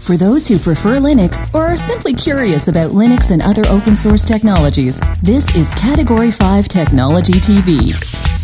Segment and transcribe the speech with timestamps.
[0.00, 4.24] For those who prefer Linux or are simply curious about Linux and other open source
[4.24, 8.39] technologies, this is Category 5 Technology TV.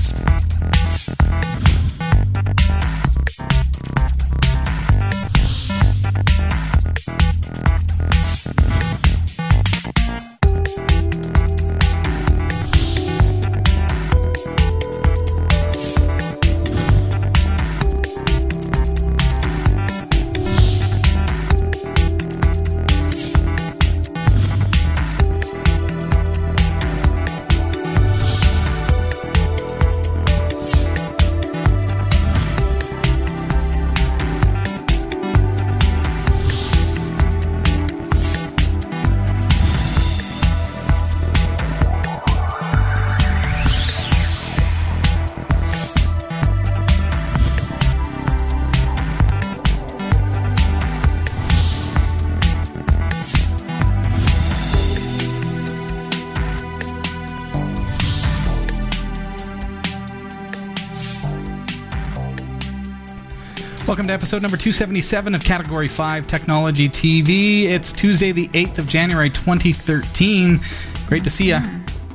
[64.16, 67.64] Episode number 277 of Category 5 Technology TV.
[67.64, 70.58] It's Tuesday, the 8th of January, 2013.
[71.06, 71.58] Great to see you.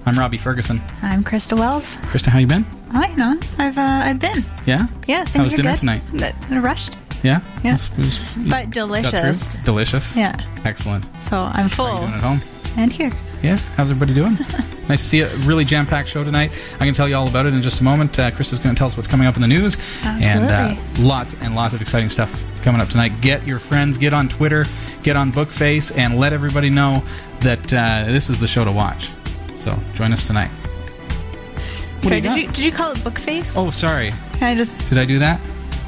[0.08, 0.82] I'm Robbie Ferguson.
[1.04, 1.98] I'm Christa Wells.
[1.98, 2.66] Christa, how you been?
[2.92, 4.44] You know, I've uh, I've been.
[4.66, 4.88] Yeah?
[5.08, 5.80] Yeah, things How was are dinner good.
[5.80, 6.02] tonight?
[6.50, 7.40] N- rushed, Yeah?
[7.64, 7.74] Yeah.
[7.74, 9.48] It was- it was- but got delicious.
[9.50, 9.64] through?
[9.64, 10.18] Delicious?
[10.18, 10.36] Yeah.
[10.66, 11.08] Excellent.
[11.22, 12.42] So I'm full Doing at home?
[12.78, 13.12] and here.
[13.44, 13.58] Yeah?
[13.78, 14.38] How's everybody doing?
[14.92, 15.28] nice to see you.
[15.48, 16.52] Really jam packed show tonight.
[16.74, 18.20] I'm going to tell you all about it in just a moment.
[18.20, 19.78] Uh, is going to tell us what's coming up in the news.
[20.04, 23.22] And uh, lots and lots of exciting stuff coming up tonight.
[23.22, 24.66] Get your friends, get on Twitter,
[25.04, 27.04] get on Bookface, and let everybody know
[27.40, 29.10] that uh, this is the show to watch.
[29.56, 30.50] So join us tonight.
[30.50, 33.54] What Sorry, you did you did you call it Bookface?
[33.56, 34.12] Oh, sorry.
[34.34, 35.40] Can I just Did I do that?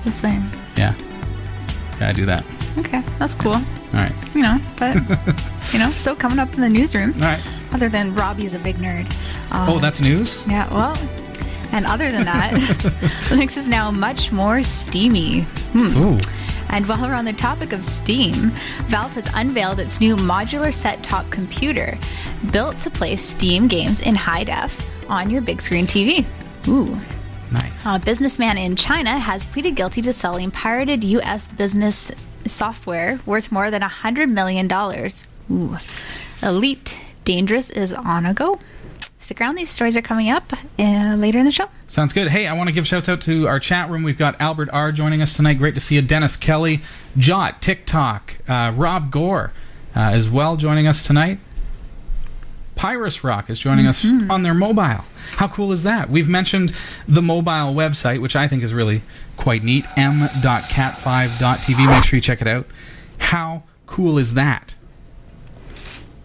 [0.03, 0.43] just saying?
[0.77, 0.93] Yeah.
[1.99, 2.45] Yeah, I do that.
[2.77, 3.53] Okay, that's cool.
[3.53, 4.13] All right.
[4.35, 4.95] You know, but
[5.73, 7.13] you know, so coming up in the newsroom.
[7.15, 7.51] All right.
[7.73, 9.07] Other than Robbie's a big nerd.
[9.52, 10.45] Uh, Oh, that's news?
[10.47, 10.72] yeah.
[10.73, 10.95] Well,
[11.72, 12.51] and other than that,
[13.29, 15.41] Linux is now much more steamy.
[15.73, 15.97] Hmm.
[15.97, 16.19] Ooh.
[16.69, 18.51] And while we're on the topic of Steam,
[18.88, 21.97] Valve has unveiled its new modular set top computer
[22.51, 26.25] built to play Steam games in high def on your big screen TV.
[26.67, 26.97] Ooh.
[27.51, 27.85] Nice.
[27.85, 31.47] A businessman in China has pleaded guilty to selling pirated U.S.
[31.47, 32.11] business
[32.47, 34.67] software worth more than $100 million.
[35.51, 35.78] Ooh.
[36.41, 38.59] Elite Dangerous is on a go.
[39.19, 41.69] Stick around, these stories are coming up uh, later in the show.
[41.88, 42.28] Sounds good.
[42.28, 44.03] Hey, I want to give shouts out to our chat room.
[44.03, 45.53] We've got Albert R joining us tonight.
[45.59, 46.01] Great to see you.
[46.01, 46.81] Dennis Kelly,
[47.17, 49.53] Jot, TikTok, uh, Rob Gore
[49.95, 51.39] uh, as well joining us tonight.
[52.75, 55.05] Pyrus Rock is joining us on their mobile.
[55.35, 56.09] How cool is that?
[56.09, 56.73] We've mentioned
[57.07, 59.03] the mobile website, which I think is really
[59.38, 59.85] quite neat.
[59.95, 61.88] m.cat5.tv.
[61.90, 62.66] Make sure you check it out.
[63.19, 64.75] How cool is that?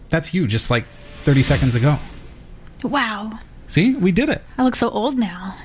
[0.09, 0.85] That's you, just like
[1.23, 1.97] 30 seconds ago.
[2.83, 3.39] Wow.
[3.67, 4.41] See, we did it.
[4.57, 5.55] I look so old now.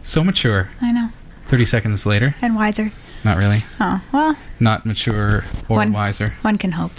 [0.00, 0.68] So mature.
[0.80, 1.10] I know.
[1.44, 2.34] 30 seconds later.
[2.42, 2.90] And wiser.
[3.24, 3.60] Not really.
[3.78, 6.34] Oh, well, Not mature or One- wiser.
[6.42, 6.92] one can hope.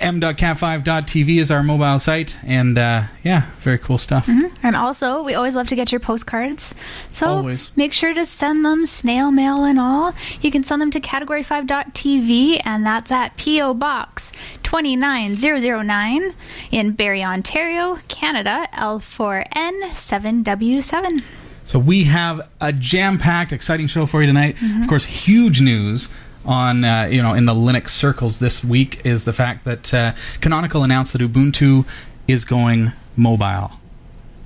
[0.00, 2.38] m.cat5.tv is our mobile site.
[2.44, 4.28] And uh, yeah, very cool stuff.
[4.62, 6.74] And also, we always love to get your postcards.
[7.08, 7.74] So Always.
[7.76, 10.14] make sure to send them snail mail and all.
[10.40, 13.74] You can send them to category5.tv, and that's at P.O.
[13.74, 14.32] Box
[14.62, 16.34] 29009
[16.70, 21.22] in Barrie, Ontario, Canada, L4N7W7.
[21.66, 24.58] So we have a jam-packed, exciting show for you tonight.
[24.82, 26.10] Of course, huge news
[26.44, 30.14] on uh, you know in the Linux circles this week is the fact that uh,
[30.40, 31.86] Canonical announced that Ubuntu
[32.26, 33.72] is going mobile.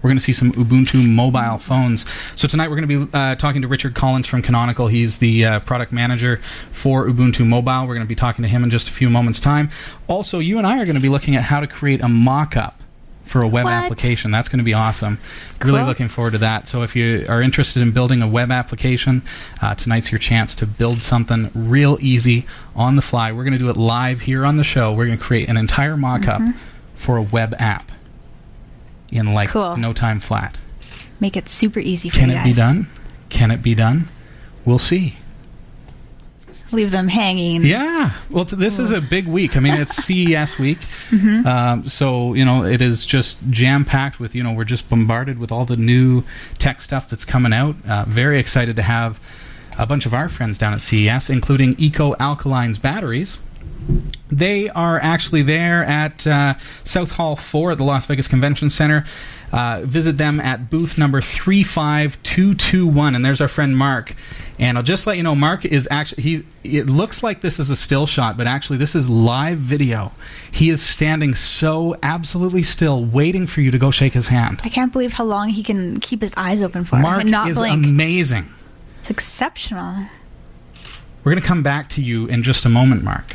[0.02, 2.04] We're going to see some Ubuntu mobile phones.
[2.36, 4.86] So tonight we're going to be uh, talking to Richard Collins from Canonical.
[4.86, 7.80] He's the uh, product manager for Ubuntu Mobile.
[7.86, 9.70] We're going to be talking to him in just a few moments' time.
[10.06, 12.80] Also, you and I are going to be looking at how to create a mock-up
[13.28, 13.72] for a web What?
[13.74, 14.30] application.
[14.30, 15.18] That's going to be awesome.
[15.62, 16.66] Really looking forward to that.
[16.66, 19.22] So if you are interested in building a web application,
[19.60, 23.30] uh, tonight's your chance to build something real easy on the fly.
[23.32, 24.92] We're going to do it live here on the show.
[24.92, 26.42] We're going to create an entire mock-up
[26.94, 27.92] for a web app
[29.10, 29.76] in like Cool.
[29.76, 30.58] no time flat.
[31.20, 32.86] Make it super easy for Can it be done?
[33.28, 34.08] Can it be done?
[34.64, 35.16] We'll see.
[36.70, 37.64] Leave them hanging.
[37.64, 38.12] Yeah.
[38.30, 39.56] Well, th- this is a big week.
[39.56, 40.78] I mean, it's CES week.
[41.12, 45.38] Um, so, you know, it is just jam packed with, you know, we're just bombarded
[45.38, 46.24] with all the new
[46.58, 47.76] tech stuff that's coming out.
[47.88, 49.18] Uh, very excited to have
[49.78, 53.38] a bunch of our friends down at CES, including Eco Alkalines batteries.
[54.30, 56.54] They are actually there at uh,
[56.84, 59.06] South Hall 4 at the Las Vegas Convention Center.
[59.52, 63.14] Uh, visit them at booth number 35221.
[63.14, 64.14] And there's our friend Mark.
[64.58, 67.70] And I'll just let you know, Mark is actually, he, it looks like this is
[67.70, 70.12] a still shot, but actually, this is live video.
[70.50, 74.60] He is standing so absolutely still, waiting for you to go shake his hand.
[74.64, 77.48] I can't believe how long he can keep his eyes open for Mark and not
[77.50, 77.86] is blink.
[77.86, 78.52] amazing.
[78.98, 80.06] it's exceptional.
[81.22, 83.30] We're going to come back to you in just a moment, Mark.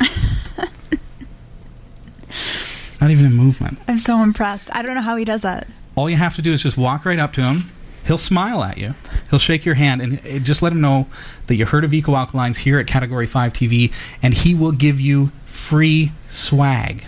[3.00, 3.78] Not even a movement.
[3.86, 4.70] I'm so impressed.
[4.74, 5.66] I don't know how he does that.
[5.96, 7.70] All you have to do is just walk right up to him.
[8.06, 8.94] He'll smile at you.
[9.30, 11.06] He'll shake your hand and uh, just let him know
[11.46, 13.92] that you heard of Eco Alkalines here at Category 5 TV,
[14.22, 17.06] and he will give you free swag.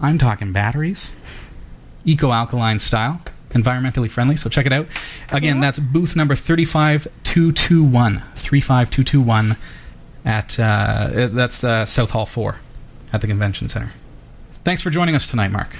[0.00, 1.12] I'm talking batteries,
[2.04, 3.20] Eco Alkaline style,
[3.50, 4.88] environmentally friendly, so check it out.
[5.30, 8.22] Again, that's booth number 35221.
[8.34, 9.56] 35221
[10.24, 12.56] at, uh, that's uh, South Hall 4
[13.12, 13.92] at the Convention Center.
[14.64, 15.76] Thanks for joining us tonight, Mark.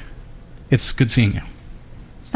[0.70, 1.40] It's good seeing you.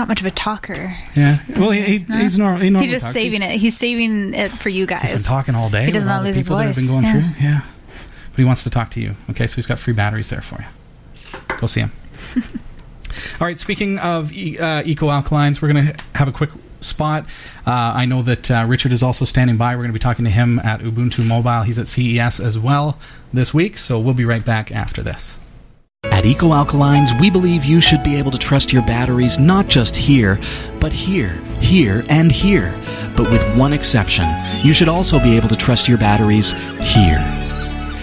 [0.01, 0.97] He's not much of a talker.
[1.15, 1.41] Yeah.
[1.59, 2.61] Well, he, he, he's normal.
[2.61, 3.13] He He's just talks.
[3.13, 3.61] saving it.
[3.61, 5.03] He's saving it for you guys.
[5.11, 5.85] He's been talking all day.
[5.85, 7.03] He does not lose his people that have been voice.
[7.03, 7.13] going Yeah.
[7.33, 7.45] through.
[7.45, 7.61] Yeah.
[8.31, 9.15] But he wants to talk to you.
[9.29, 11.59] Okay, so he's got free batteries there for you.
[11.59, 11.93] Go see him.
[13.41, 13.59] all right.
[13.59, 16.49] Speaking of e- uh, eco alkalines, we're going to have a quick
[16.81, 17.27] spot.
[17.67, 19.75] Uh, I know that uh, Richard is also standing by.
[19.77, 21.65] We're going to be talking to him at Ubuntu Mobile.
[21.65, 22.99] He's at CES as well
[23.35, 25.37] this week, so we'll be right back after this.
[26.21, 29.97] At Eco Alkalines, we believe you should be able to trust your batteries not just
[29.97, 30.39] here,
[30.79, 32.79] but here, here, and here.
[33.17, 34.29] But with one exception,
[34.63, 37.40] you should also be able to trust your batteries here.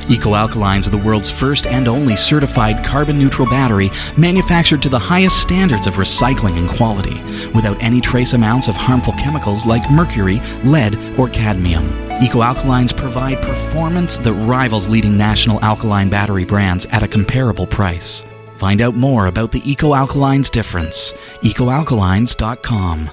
[0.10, 4.98] Eco Alkalines are the world's first and only certified carbon neutral battery manufactured to the
[4.98, 7.22] highest standards of recycling and quality,
[7.52, 11.86] without any trace amounts of harmful chemicals like mercury, lead, or cadmium.
[12.22, 18.24] Eco Alkalines provide performance that rivals leading national alkaline battery brands at a comparable price.
[18.58, 21.14] Find out more about the Eco Alkalines difference.
[21.44, 23.12] EcoAlkalines.com.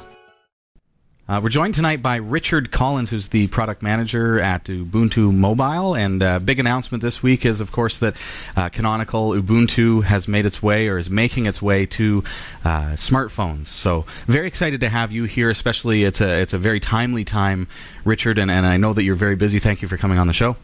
[1.26, 5.94] Uh, we're joined tonight by Richard Collins, who's the product manager at Ubuntu Mobile.
[5.94, 8.14] And uh, big announcement this week is, of course, that
[8.56, 12.22] uh, Canonical Ubuntu has made its way or is making its way to
[12.62, 13.66] uh, smartphones.
[13.66, 15.48] So very excited to have you here.
[15.48, 17.68] Especially, it's a it's a very timely time,
[18.04, 18.38] Richard.
[18.38, 19.58] And, and I know that you're very busy.
[19.58, 20.56] Thank you for coming on the show.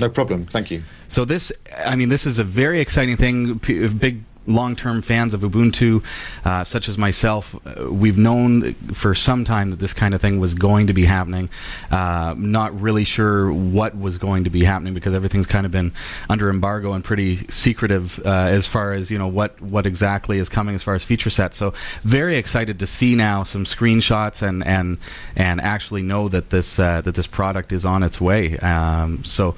[0.00, 0.46] No problem.
[0.46, 0.82] Thank you.
[1.08, 1.50] So this,
[1.84, 3.58] I mean, this is a very exciting thing.
[3.58, 6.02] P- big long-term fans of Ubuntu,
[6.44, 10.40] uh, such as myself, uh, we've known for some time that this kind of thing
[10.40, 11.48] was going to be happening.
[11.90, 15.92] Uh, not really sure what was going to be happening because everything's kind of been
[16.28, 20.48] under embargo and pretty secretive uh, as far as you know what what exactly is
[20.48, 21.56] coming as far as feature sets.
[21.56, 24.98] So very excited to see now some screenshots and and
[25.36, 28.56] and actually know that this uh, that this product is on its way.
[28.58, 29.54] Um, so.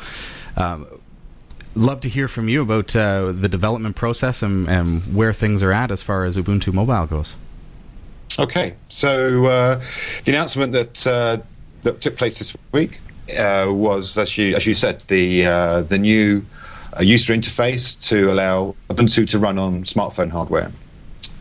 [0.56, 1.00] Um,
[1.75, 5.72] love to hear from you about uh, the development process and, and where things are
[5.72, 7.37] at as far as Ubuntu Mobile goes.
[8.38, 9.82] Okay, so uh,
[10.25, 11.38] the announcement that uh,
[11.82, 13.00] that took place this week
[13.38, 16.44] uh, was, as you as you said, the uh, the new
[16.99, 20.70] uh, user interface to allow Ubuntu to run on smartphone hardware.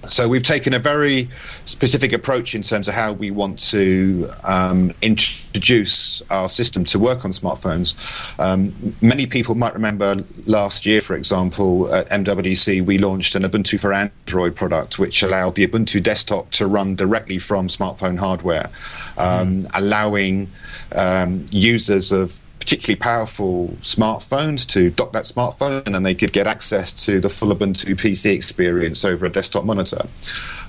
[0.10, 1.30] So we've taken a very
[1.66, 7.24] specific approach in terms of how we want to um, introduce our system to work
[7.24, 7.94] on smartphones.
[8.40, 13.80] Um, many people might remember last year, for example, at MWC, we launched an Ubuntu
[13.80, 18.70] for Android product, which allowed the Ubuntu desktop to run directly from smartphone hardware,
[19.18, 20.52] um, allowing
[20.96, 26.46] um, users of particularly powerful smartphones to dock that smartphone and then they could get
[26.46, 30.06] access to the full Ubuntu PC experience over a desktop monitor.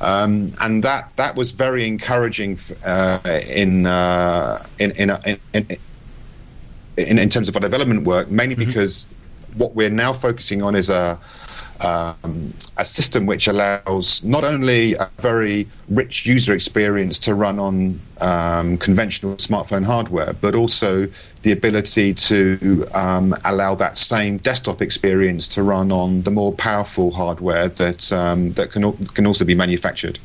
[0.01, 5.67] Um, and that, that was very encouraging uh, in, uh, in, in, in, in,
[6.97, 9.09] in, in terms of our development work, mainly because
[9.55, 11.19] what we're now focusing on is a
[11.81, 18.01] um, a system which allows not only a very rich user experience to run on
[18.21, 21.09] um, conventional smartphone hardware, but also
[21.43, 27.13] the ability to um, allow that same desktop experience to run on the more powerful
[27.13, 30.19] hardware that um, that can can also be manufactured.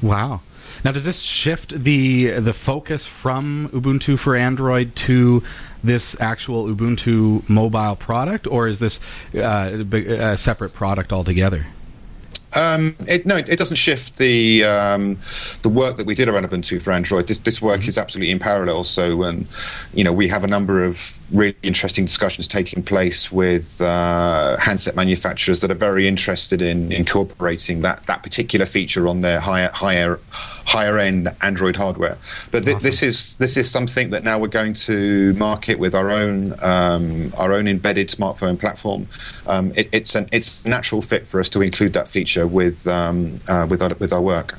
[0.00, 0.40] Wow.
[0.84, 5.42] Now, does this shift the the focus from Ubuntu for Android to
[5.82, 9.00] this actual Ubuntu mobile product, or is this
[9.34, 11.66] uh, a separate product altogether?
[12.54, 15.18] Um, it, no, it doesn't shift the um,
[15.62, 17.26] the work that we did around Ubuntu for Android.
[17.26, 18.84] This this work is absolutely in parallel.
[18.84, 19.46] So, um,
[19.94, 24.94] you know, we have a number of really interesting discussions taking place with uh, handset
[24.94, 30.20] manufacturers that are very interested in incorporating that that particular feature on their higher higher
[30.64, 32.18] higher end Android hardware.
[32.50, 32.86] But th- Awesome.
[32.88, 37.32] this is this is something that now we're going to market with our own um,
[37.36, 39.08] our own embedded smartphone platform.
[39.46, 43.36] Um, it, it's an it's natural fit for us to include that feature with um,
[43.48, 44.58] uh, with our, with our work.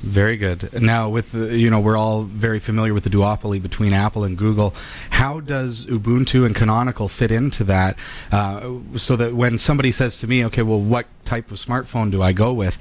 [0.00, 0.80] Very good.
[0.80, 4.38] Now, with the, you know, we're all very familiar with the duopoly between Apple and
[4.38, 4.72] Google.
[5.10, 7.98] How does Ubuntu and Canonical fit into that?
[8.30, 12.22] Uh, so that when somebody says to me, "Okay, well, what type of smartphone do
[12.22, 12.78] I go with?"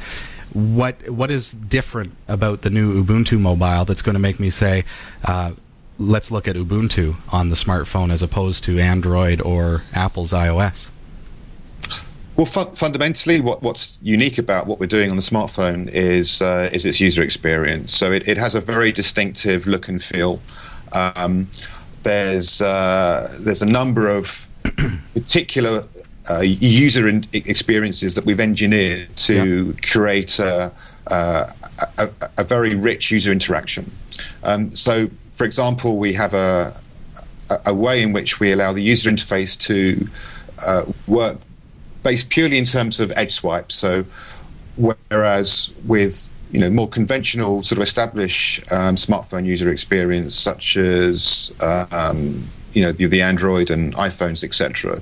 [0.58, 4.86] What what is different about the new Ubuntu mobile that's going to make me say,
[5.24, 5.52] uh,
[6.00, 10.90] "Let's look at Ubuntu on the smartphone as opposed to Android or Apple's iOS"?
[12.36, 16.70] Well, fu- fundamentally, what, what's unique about what we're doing on the smartphone is uh,
[16.72, 17.94] is its user experience.
[17.94, 20.42] So it, it has a very distinctive look and feel.
[20.92, 21.50] Um,
[22.02, 24.48] there's uh, there's a number of
[25.14, 25.88] particular
[26.30, 30.72] uh, user in- experiences that we've engineered to create a,
[31.08, 31.54] a,
[31.98, 33.92] a, a very rich user interaction.
[34.44, 36.80] Um, so, for example, we have a,
[37.66, 40.08] a, way in which we allow the user interface to
[40.66, 41.38] uh, work
[42.04, 43.72] based purely in terms of edge swipe.
[43.72, 44.06] So,
[44.76, 51.54] whereas with you know more conventional sort of established um, smartphone user experience, such as
[51.62, 55.02] uh, um, you know the, the Android and iPhones, etc.,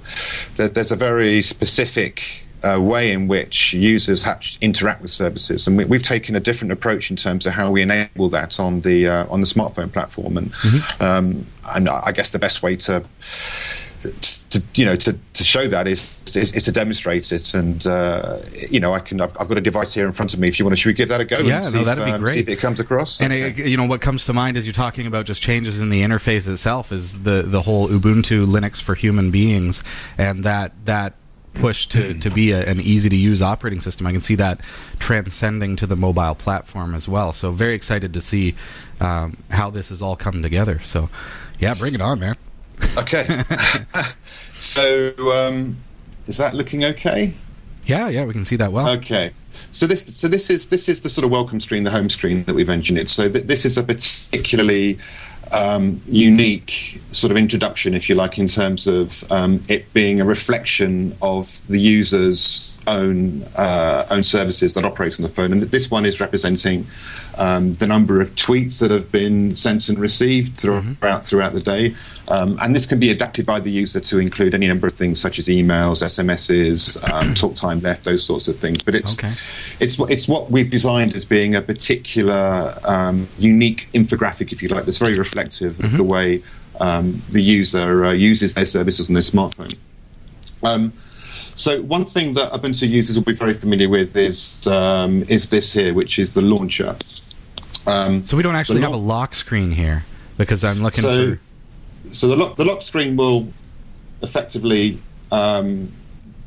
[0.56, 5.68] there, there's a very specific uh, way in which users have to interact with services,
[5.68, 8.82] and we, we've taken a different approach in terms of how we enable that on
[8.82, 10.38] the uh, on the smartphone platform.
[10.38, 10.54] And
[11.00, 13.04] um, and I guess the best way to
[14.02, 14.35] to
[14.76, 18.80] you know to, to show that is, is is to demonstrate it and uh, you
[18.80, 20.66] know I can I've, I've got a device here in front of me if you
[20.66, 22.34] want to should we give that a go Yeah, and no, that'd be um, great.
[22.34, 24.74] see if it comes across And it, you know what comes to mind as you're
[24.74, 28.96] talking about just changes in the interface itself is the the whole Ubuntu Linux for
[28.96, 29.84] human beings
[30.18, 31.14] and that that
[31.54, 34.06] push to, to be a, an easy to use operating system.
[34.06, 34.60] I can see that
[35.00, 37.32] transcending to the mobile platform as well.
[37.32, 38.56] So very excited to see
[39.00, 40.82] um, how this has all come together.
[40.84, 41.10] So
[41.60, 42.36] yeah, bring it on, man.
[42.98, 43.44] Okay
[44.58, 45.78] so um,
[46.28, 47.34] is that looking okay
[47.86, 48.90] Yeah, yeah, we can see that well.
[48.90, 49.32] Okay.
[49.72, 52.44] So this so this is this is the sort of welcome screen, the home screen
[52.46, 53.10] that we've engineered.
[53.10, 54.98] So th- this is a particularly
[55.52, 60.26] um, unique sort of introduction, if you like, in terms of um, it being a
[60.26, 65.52] reflection of the user's own uh, own services that operate on the phone.
[65.52, 66.88] And this one is representing
[67.38, 71.96] um, the number of tweets that have been sent and received throughout throughout the day.
[72.30, 75.22] Um, and this can be adapted by the user to include any number of things
[75.22, 78.82] such as emails, SMSs, um, talk time left, those sorts of things.
[78.82, 79.34] But it's Okay.
[79.80, 84.70] it's what it's what we've designed as being a particular um, unique infographic, if you
[84.70, 86.42] like, that's very reflective of the way
[86.80, 89.76] um, the user uh, uses their services on their smartphone.
[90.64, 90.94] Um,
[91.56, 95.74] so one thing that Ubuntu users will be very familiar with is um, is this
[95.74, 96.96] here, which is the launcher.
[97.88, 100.06] Um, So we don't actually have a lock screen here
[100.38, 101.40] because I'm looking so, for.
[102.14, 103.48] so the lock the lock screen will
[104.22, 105.00] effectively.
[105.32, 105.92] Um,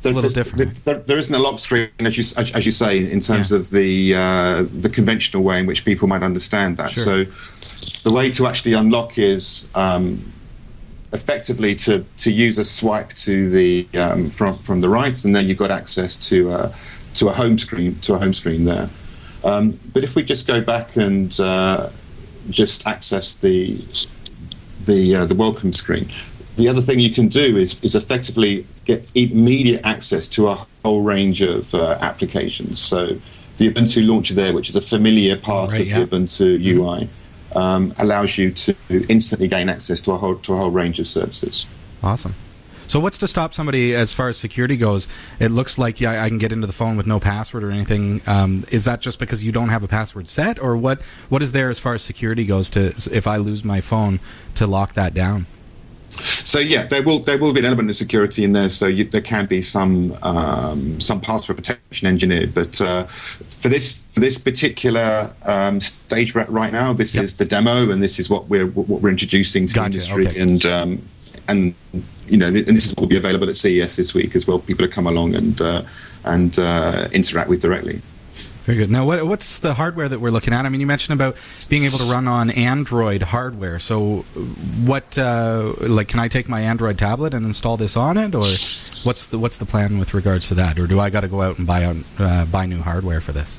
[0.05, 0.85] a little different.
[0.85, 3.57] There, there isn't a lock screen, as you as, as you say, in terms Yeah.
[3.57, 6.93] of the uh, the conventional way in which people might understand that.
[6.93, 7.27] Sure.
[7.27, 10.33] So, the way to actually unlock is um,
[11.13, 15.47] effectively to to use a swipe to the um, from from the right, and then
[15.47, 16.75] you've got access to uh,
[17.15, 18.89] to a home screen to a home screen there.
[19.45, 21.91] Um, but if we just go back and uh,
[22.51, 23.77] just access the
[24.87, 26.11] the uh, the welcome screen.
[26.57, 31.03] The other thing you can do is is effectively get immediate access to a whole
[31.03, 32.81] range of uh, applications.
[32.81, 33.19] So
[33.59, 35.99] the Ubuntu launcher there, which is a familiar part Right, of yeah.
[36.01, 37.09] the Ubuntu UI,
[37.59, 38.75] um, allows you to
[39.09, 41.67] instantly gain access to a whole to a whole range of services.
[42.03, 42.35] Awesome.
[42.87, 45.09] So what's to stop somebody as far as security goes?
[45.39, 48.23] It looks like yeah, I can get into the phone with no password or anything.
[48.27, 51.03] Um, is that just because you don't have a password set, or what?
[51.29, 54.21] What is there as far as security goes to if I lose my phone
[54.55, 55.47] to lock that down?
[56.11, 58.69] So yeah, there will there will be an element of security in there.
[58.69, 64.03] So you, there can be some um, some password protection engineered, but uh, for this
[64.11, 67.25] for this particular um, stage right, now, this Yep.
[67.25, 70.27] is the demo, and this is what we're what we're introducing to Gotcha, the industry,
[70.27, 70.41] okay.
[70.41, 71.03] and um,
[71.49, 71.75] and
[72.29, 74.59] you know, and this is what will be available at CES this week as well
[74.59, 75.83] for people to come along and uh,
[76.25, 78.01] and uh, interact with directly.
[78.69, 78.91] Very good.
[78.91, 80.67] Now, what, what's the hardware that we're looking at?
[80.67, 81.39] I mean, you mentioned about
[81.71, 83.79] being able to run on Android hardware.
[83.79, 84.27] So,
[84.85, 88.45] what, uh, like, can I take my Android tablet and install this on it, or
[89.05, 90.79] what's the what's the plan with regards to that?
[90.79, 93.33] Or do I got to go out and buy out, uh, buy new hardware for
[93.33, 93.59] this?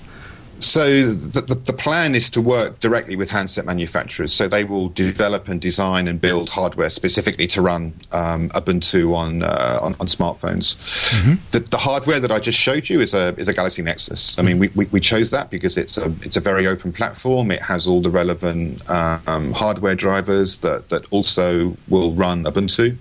[0.59, 4.33] So the, the, the, plan is to work directly with handset manufacturers.
[4.33, 9.43] So they will develop and design and build hardware specifically to run um, Ubuntu on,
[9.43, 10.77] uh, on, on smartphones.
[11.11, 11.33] Mm-hmm.
[11.51, 14.37] The, the, hardware that I just showed you is a is a Galaxy Nexus.
[14.37, 17.51] I mean, we, we, we, chose that because it's a it's a very open platform.
[17.51, 22.97] It has all the relevant um, hardware drivers that that also will run Ubuntu.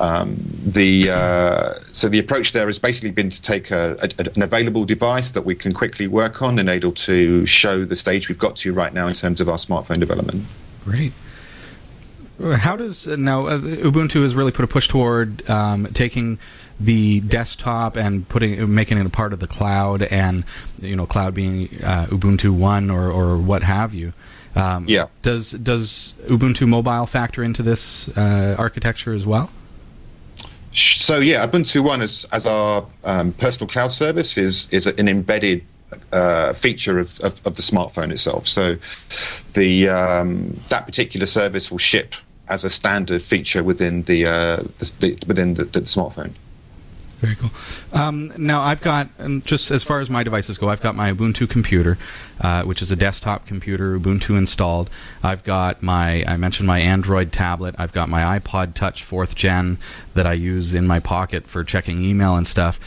[0.00, 4.42] Um, the uh, so the approach there has basically been to take a, a, an
[4.42, 8.38] available device that we can quickly work on and able to show the stage we've
[8.38, 10.46] got to right now in terms of our smartphone development.
[10.84, 11.12] Great.
[12.40, 16.38] How does now uh, Ubuntu has really put a push toward um, taking
[16.80, 20.44] the desktop and putting making it a part of the cloud, and
[20.80, 24.14] you know, cloud being uh, Ubuntu One or or what have you.
[24.56, 25.08] Um, yeah.
[25.20, 29.50] Does does Ubuntu Mobile factor into this uh, architecture as well?
[30.80, 35.64] So yeah, Ubuntu One as as our um, personal cloud service is is an embedded
[36.12, 38.46] uh, feature of, of, of, the smartphone itself.
[38.46, 38.76] So
[39.54, 42.14] the um, that particular service will ship
[42.48, 44.56] as a standard feature within the, uh,
[45.00, 46.32] the within the, the smartphone.
[47.20, 47.50] Very cool.
[47.92, 51.12] Um, now I've got um, just as far as my devices go, I've got my
[51.12, 51.98] Ubuntu computer,
[52.40, 54.88] uh, which is a desktop computer, Ubuntu installed.
[55.22, 57.74] I've got my I mentioned my Android tablet.
[57.76, 59.76] I've got my iPod Touch fourth gen
[60.14, 62.80] that I use in my pocket for checking email and stuff.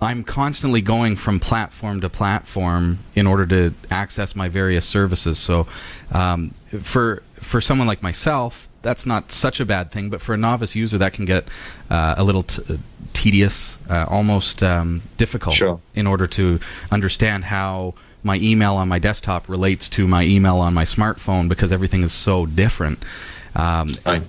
[0.00, 5.36] I'm constantly going from platform to platform in order to access my various services.
[5.38, 5.66] So,
[6.10, 10.10] um, for for someone like myself, that's not such a bad thing.
[10.10, 11.48] But for a novice user, that can get
[11.90, 12.78] uh, a little t-
[13.12, 15.80] tedious, uh, almost um, difficult sure.
[15.94, 16.60] in order to
[16.90, 21.72] understand how my email on my desktop relates to my email on my smartphone because
[21.72, 23.02] everything is so different.
[23.54, 23.88] Um,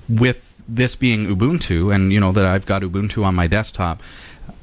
[0.09, 4.01] with this being Ubuntu, and you know that I've got Ubuntu on my desktop,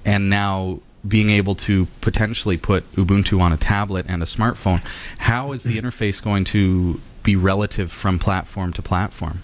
[0.05, 4.87] and now being able to potentially put Ubuntu on a tablet and a smartphone,
[5.19, 9.43] how is the interface going to be relative from platform to platform?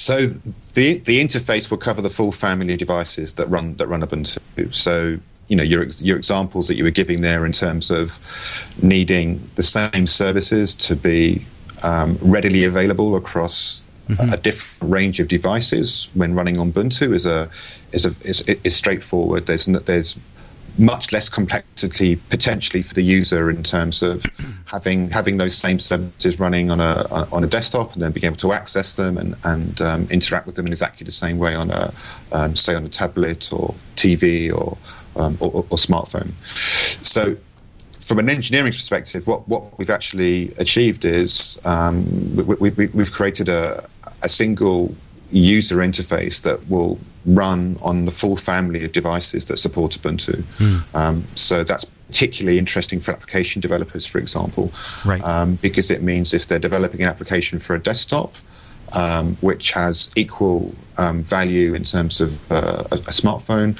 [0.00, 4.00] So the the interface will cover the full family of devices that run that run
[4.00, 4.74] Ubuntu.
[4.74, 8.18] So you know your your examples that you were giving there in terms of
[8.82, 11.44] needing the same services to be
[11.82, 14.32] um, readily available across mm-hmm.
[14.32, 17.50] a different range of devices when running on Ubuntu is a
[17.92, 19.44] is a is, is straightforward.
[19.44, 20.18] There's there's
[20.80, 24.24] much less complexity potentially for the user in terms of
[24.64, 28.36] having having those same services running on a on a desktop and then being able
[28.36, 31.70] to access them and and um, interact with them in exactly the same way on
[31.70, 31.92] a
[32.32, 34.78] um, say on a tablet or TV or,
[35.16, 36.32] um, or, or smartphone.
[37.04, 37.36] So
[37.98, 43.48] from an engineering perspective, what, what we've actually achieved is um, we, we, we've created
[43.48, 43.88] a,
[44.22, 44.94] a single
[45.30, 50.42] user interface that will run on the full family of devices that support Ubuntu.
[50.58, 50.94] Mm.
[50.94, 54.72] Um, so that's particularly interesting for application developers, for example,
[55.04, 55.22] right.
[55.22, 58.34] um, because it means if they're developing an application for a desktop,
[58.92, 63.78] um, which has equal um, value in terms of uh, a, a smartphone,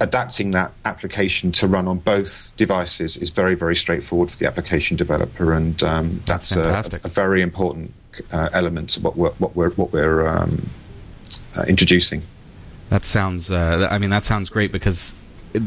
[0.00, 4.96] adapting that application to run on both devices is very, very straightforward for the application
[4.96, 7.92] developer, and um, that's, that's a, a, very important
[8.32, 10.68] uh, element of what we're what we're what we're um,
[11.56, 12.22] uh, introducing.
[12.88, 13.50] That sounds.
[13.50, 15.14] Uh, I mean, that sounds great because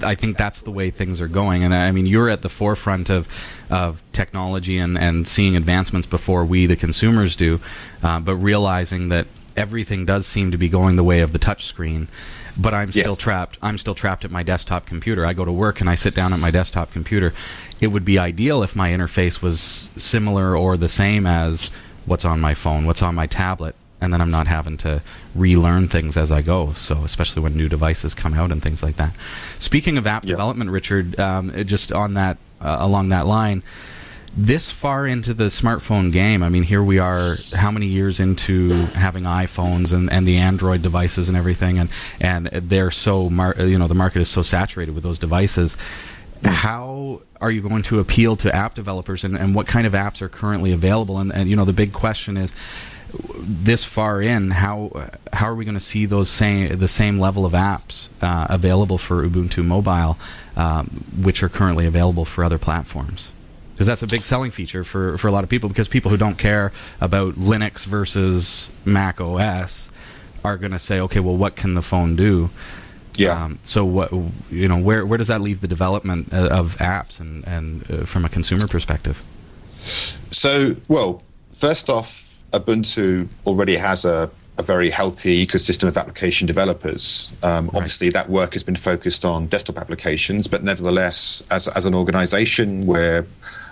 [0.03, 1.63] I think that's the way things are going.
[1.63, 3.27] And I mean, you're at the forefront of,
[3.69, 7.59] of technology and, and seeing advancements before we, the consumers, do,
[8.03, 12.07] uh, but realizing that everything does seem to be going the way of the touchscreen.
[12.57, 13.19] But I'm still yes.
[13.19, 13.57] trapped.
[13.62, 15.25] I'm still trapped at my desktop computer.
[15.25, 17.33] I go to work and I sit down at my desktop computer.
[17.79, 21.71] It would be ideal if my interface was similar or the same as
[22.05, 25.01] what's on my phone, what's on my tablet, and then I'm not having to
[25.35, 26.73] relearn things as I go.
[26.73, 29.13] So, especially when new devices come out and things like that.
[29.59, 33.63] Speaking of app development, Richard, um, just on that uh, along that line,
[34.38, 38.69] this far into the smartphone game, I mean, here we are, how many years into
[38.95, 41.89] having iPhones and, and the Android devices and everything, and
[42.21, 45.75] and they're so mar- you know the market is so saturated with those devices.
[46.43, 50.21] How are you going to appeal to app developers, and, and what kind of apps
[50.21, 51.17] are currently available?
[51.17, 52.54] And, and you know the big question is,
[53.12, 57.45] this far in, how how are we going to see those same the same level
[57.45, 60.17] of apps uh, available for Ubuntu Mobile,
[60.56, 63.32] um, which are currently available for other platforms?
[63.80, 66.17] because that's a big selling feature for, for a lot of people because people who
[66.17, 69.89] don't care about Linux versus Mac OS
[70.43, 72.49] are going to say, okay, well, what can the phone do?
[73.15, 73.43] Yeah.
[73.43, 74.12] Um, so what
[74.52, 78.06] you know, where where does that leave the development uh, of apps and and uh,
[78.06, 79.22] from a consumer perspective?
[80.30, 87.32] So well, first off, Ubuntu already has a a very healthy ecosystem of application developers.
[87.41, 87.76] Um, right.
[87.76, 92.86] Obviously, that work has been focused on desktop applications, but nevertheless, as, as an organization,
[92.86, 93.26] we're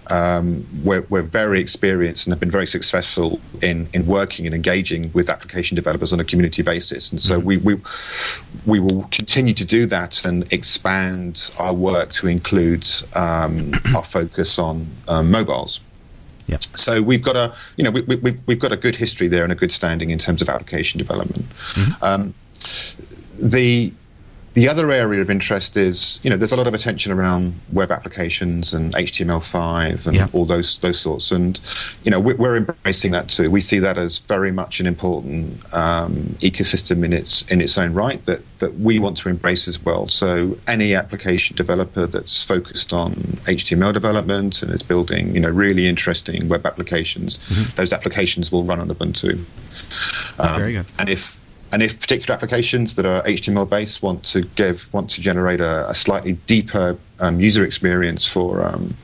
[0.09, 5.11] um, we're, we're, very experienced and have been very successful in, in working and engaging
[5.13, 7.11] with application developers on a community basis.
[7.11, 7.45] And so mm-hmm.
[7.45, 7.81] we, we,
[8.65, 14.57] we will continue to do that and expand our work to include um, our focus
[14.57, 15.81] on um, mobiles.
[16.47, 16.59] Yeah.
[16.75, 19.51] So we've got a, you know, we, we, we've got a good history there and
[19.51, 21.45] a good standing in terms of application development.
[21.73, 22.03] Mm-hmm.
[22.03, 22.33] Um,
[23.37, 23.93] the
[24.57, 27.91] the other area of interest is, you know, there's a lot of attention around web
[27.91, 30.27] applications and HTML5 and yeah.
[30.33, 31.61] all those those sorts, and
[32.03, 33.51] you know, we're, embracing that too.
[33.51, 37.93] We see that as very much an important um, ecosystem in its in its own
[37.93, 40.07] right that that we want to embrace as well.
[40.07, 43.13] So any application developer that's focused on
[43.45, 47.75] HTML development and is building, you know, really interesting web applications, mm-hmm.
[47.75, 49.45] those applications will run on Ubuntu.
[50.39, 50.87] Um, very good.
[50.97, 51.39] And if
[51.71, 55.89] and if particular applications that are HTML based want to give want to generate a,
[55.89, 58.95] a slightly deeper um, user experience for um,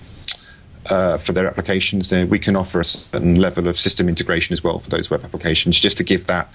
[0.89, 4.63] uh, for their applications, then we can offer a certain level of system integration as
[4.63, 6.49] well for those web applications, just to give that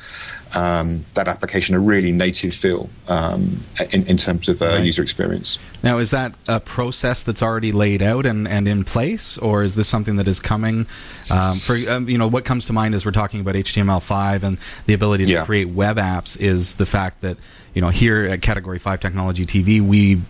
[0.55, 3.63] um, that application a really native feel um,
[3.93, 4.85] in, in, terms of uh, right.
[4.85, 5.59] user experience.
[5.83, 9.75] Now, is that a process that's already laid out and, and in place, or is
[9.75, 10.87] this something that is coming?
[11.31, 14.59] Um, for um, you know, what comes to mind as we're talking about HTML5 and
[14.87, 15.45] the ability to yeah.
[15.45, 17.37] create web apps is the fact that
[17.75, 20.23] you know here at Category Five Technology TV we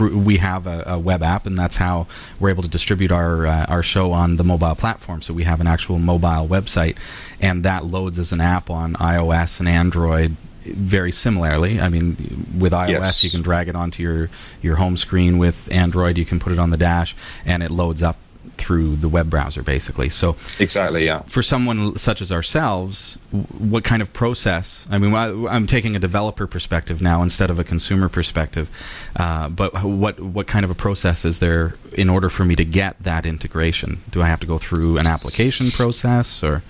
[0.00, 2.06] we have a, a, web app, and that's how
[2.38, 5.22] we're able to distribute our uh, our show on the mobile platform.
[5.22, 6.96] So we have an actual mobile website,
[7.40, 11.80] and that loads as an app on iOS and Android very similarly.
[11.80, 13.24] I mean, with iOS, yes.
[13.24, 14.30] you can drag it onto your
[14.62, 15.38] your home screen.
[15.38, 18.16] With Android, you can put it on the dash, and it loads up
[18.60, 20.08] through the web browser, basically.
[20.08, 21.22] So exactly, yeah.
[21.22, 24.86] For someone such as ourselves, what kind of process?
[24.90, 28.68] I mean, I'm taking a developer perspective now instead of a consumer perspective.
[29.16, 32.64] Uh, but what what kind of a process is there in order for me to
[32.64, 34.02] get that integration?
[34.10, 36.62] Do I have to go through an application process or?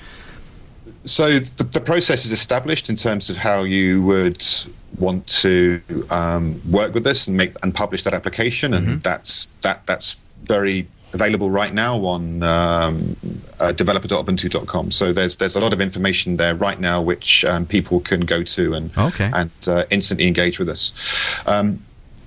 [1.05, 4.45] So the, the process is established in terms of how you would
[4.99, 8.99] want to um, work with this and make and publish that application, and mm-hmm.
[8.99, 13.17] that's that that's very available right now on um,
[13.59, 14.91] uh, developer.ubuntu.com.
[14.91, 18.43] So there's there's a lot of information there right now which um, people can go
[18.43, 19.31] to and okay.
[19.33, 20.93] and uh, instantly engage with us.
[21.47, 21.85] Um,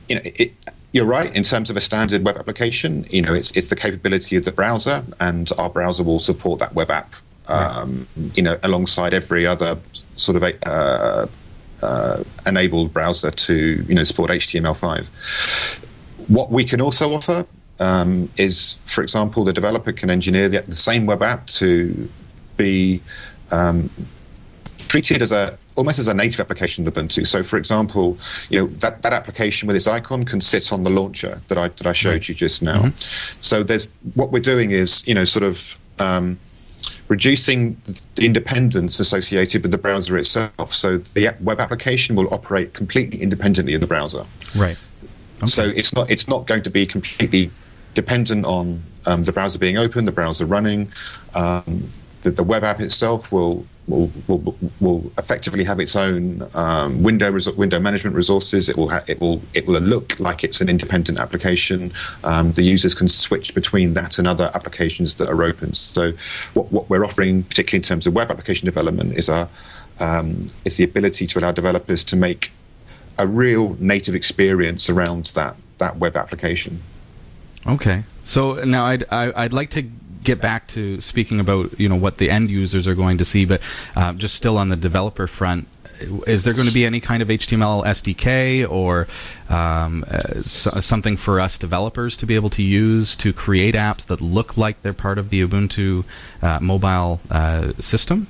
[0.10, 0.54] you know, it,
[0.92, 3.06] you're right in terms of a standard web application.
[3.10, 6.74] You know, it's it's the capability of the browser, and our browser will support that
[6.76, 7.16] web app.
[7.48, 8.38] Um, right.
[8.38, 9.80] You know, alongside every other
[10.16, 11.28] sort of uh,
[11.82, 15.08] uh, enabled browser to you know support HTML5.
[16.28, 17.46] What we can also offer
[17.80, 22.10] um, is, for example, the developer can engineer the, the same web app to
[22.58, 23.02] be
[23.52, 23.90] um,
[24.88, 27.26] treated as a almost as a native application of Ubuntu.
[27.26, 28.18] So, for example,
[28.50, 31.70] you know that, that application with its icon can sit on the launcher that I
[31.70, 32.78] that I showed you just now.
[32.78, 33.40] Mm-hmm.
[33.40, 36.40] So, there's what we're doing is you know sort of um,
[37.08, 37.82] reducing
[38.16, 40.74] the independence associated with the browser itself.
[40.74, 44.26] So, the web application will operate completely independently of the browser.
[44.56, 44.78] Right.
[45.38, 45.48] Okay.
[45.48, 47.52] So it's not it's not going to be completely
[47.94, 50.92] dependent on um, the browser being open, the browser running.
[51.34, 51.90] Um,
[52.22, 57.38] the, the, web app itself will will, will, will effectively have its own um, window
[57.58, 58.70] window management resources.
[58.70, 61.92] It will ha- it will it will look like it's an independent application.
[62.24, 65.74] Um, the users can switch between that and other applications that are open.
[65.74, 66.14] So
[66.54, 69.50] what, what we're offering, particularly in terms of web application development, is a
[70.00, 72.52] um, is the ability to allow developers to make
[73.18, 76.82] a real native experience around that that web application.
[77.66, 79.84] Okay, so now I'd I, would i would like to
[80.24, 83.46] get back to speaking about you know what the end users are going to see,
[83.46, 83.62] but
[83.96, 85.68] uh, just still on the developer front,
[86.28, 89.08] is there going to be any kind of HTML SDK or
[89.50, 94.22] um, uh, something for us developers to be able to use to create apps that
[94.22, 96.04] look like they're part of the Ubuntu
[96.42, 98.28] uh, mobile uh, system?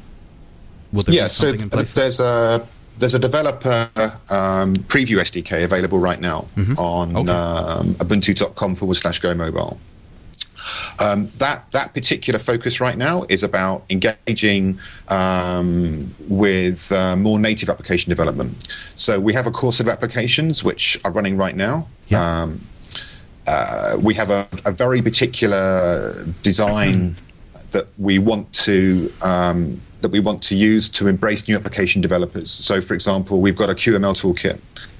[1.08, 3.90] yeah, so there's a there's a developer
[4.30, 6.78] um, preview SDK available right now mm-hmm.
[6.78, 7.32] on okay.
[7.32, 9.80] um, ubuntu.com forward slash go mobile.
[11.00, 14.80] Um, that that particular focus right now is about engaging
[15.10, 18.68] um, with uh, more native application development.
[18.96, 21.88] So we have a course of applications which are running right now.
[22.08, 22.44] Yeah.
[22.44, 22.62] Um,
[23.46, 27.18] uh, we have a, a, very particular design
[27.72, 32.52] that we want to um, that we want to use to embrace new application developers.
[32.52, 34.60] So, for example, we've got a QML toolkit,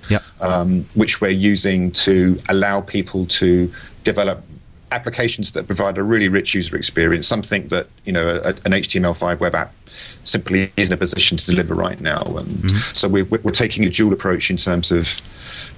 [0.10, 0.24] yep.
[0.42, 3.72] um, which we're using to allow people to
[4.04, 4.44] develop
[4.92, 9.40] applications that provide a really rich user experience, something that you know a, an HTML5
[9.40, 9.74] web app
[10.24, 12.24] simply isn't in a position to deliver right now.
[12.38, 12.94] And mm-hmm.
[12.94, 15.22] so we're, we're taking a dual approach in terms of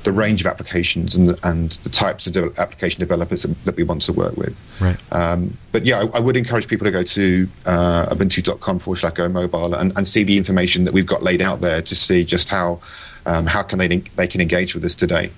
[0.04, 4.01] the range of applications and, and the types of de- application developers that we want
[4.04, 4.69] to work with.
[4.80, 4.97] Right.
[5.12, 9.13] Um, but yeah, I, I, would encourage people to go to uh, ubuntu.com forward slash
[9.13, 12.23] go mobile and, and see the information that we've got laid out there to see
[12.23, 12.80] just how
[13.25, 15.32] um, how can they they can engage with us today.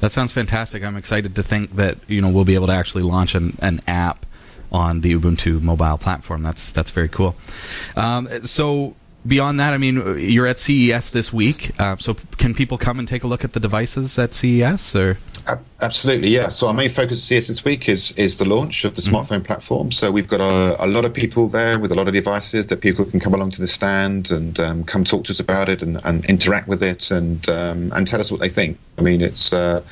[0.00, 0.82] That sounds fantastic.
[0.82, 3.80] I'm excited to think that you know we'll be able to actually launch an, an
[3.86, 4.26] app
[4.72, 6.42] on the Ubuntu mobile platform.
[6.42, 7.34] That's that's very cool.
[7.96, 8.94] Um, so
[9.26, 13.06] beyond that, I mean, you're at CES this week, uh, so can people come and
[13.06, 15.18] take a look at the devices at CES or?
[15.80, 16.50] Absolutely, yeah.
[16.50, 19.16] So our main focus at CES this week is is the launch of the mm-hmm.
[19.16, 19.90] smartphone platform.
[19.90, 22.80] So we've got a, a, lot of people there with a lot of devices that
[22.82, 25.82] people can come along to the stand and um, come talk to us about it
[25.82, 28.78] and, and interact with it and um, and tell us what they think.
[28.98, 29.82] I mean, it's uh,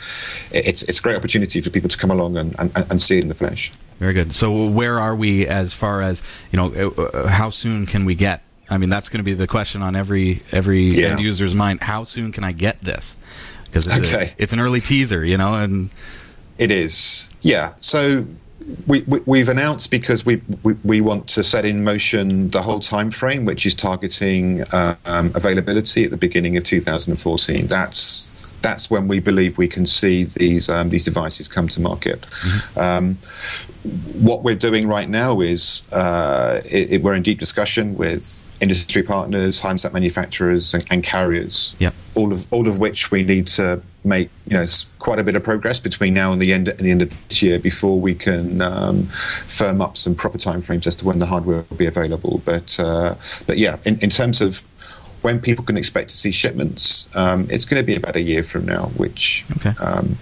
[0.53, 3.23] it's it's a great opportunity for people to come along and, and, and see it
[3.23, 3.73] in the flesh.
[3.99, 4.33] Very good.
[4.33, 6.73] So where are we as far as you know?
[6.73, 9.83] Uh, uh, how soon can we get I mean, that's going to be the question
[9.83, 11.09] on every every yeah.
[11.09, 11.83] end user's mind.
[11.83, 13.17] How soon can I get this?
[13.65, 14.35] Because it's, okay.
[14.39, 15.91] it's an early teaser, you know, and
[16.59, 17.31] it is.
[17.43, 17.75] Yeah.
[17.79, 18.27] So
[18.87, 22.81] we, we have announced because we, we, we want to set in motion the whole
[22.81, 27.67] time frame, which is targeting uh, um, availability at the beginning of 2014.
[27.67, 28.31] That's
[28.63, 32.23] that's when we believe we can see these um, these devices come to market.
[32.23, 32.79] Mm-hmm.
[32.79, 33.19] Um,
[34.15, 39.03] what we're doing right now is uh, it, it, we're in deep discussion with industry
[39.03, 41.75] partners, handset manufacturers, and, and carriers.
[41.79, 41.95] Yep.
[42.17, 44.67] All of all of which we need to make you know
[44.99, 47.43] quite a bit of progress between now and the end and the end of this
[47.43, 49.05] year before we can um,
[49.47, 52.43] firm up some proper timeframes as to when the hardware will be available.
[52.45, 53.15] But uh,
[53.47, 54.65] but yeah, in, in terms of
[55.23, 58.43] when people can expect to see shipments, um, it's going to be about a year
[58.43, 59.75] from now, which okay.
[59.81, 60.19] Um,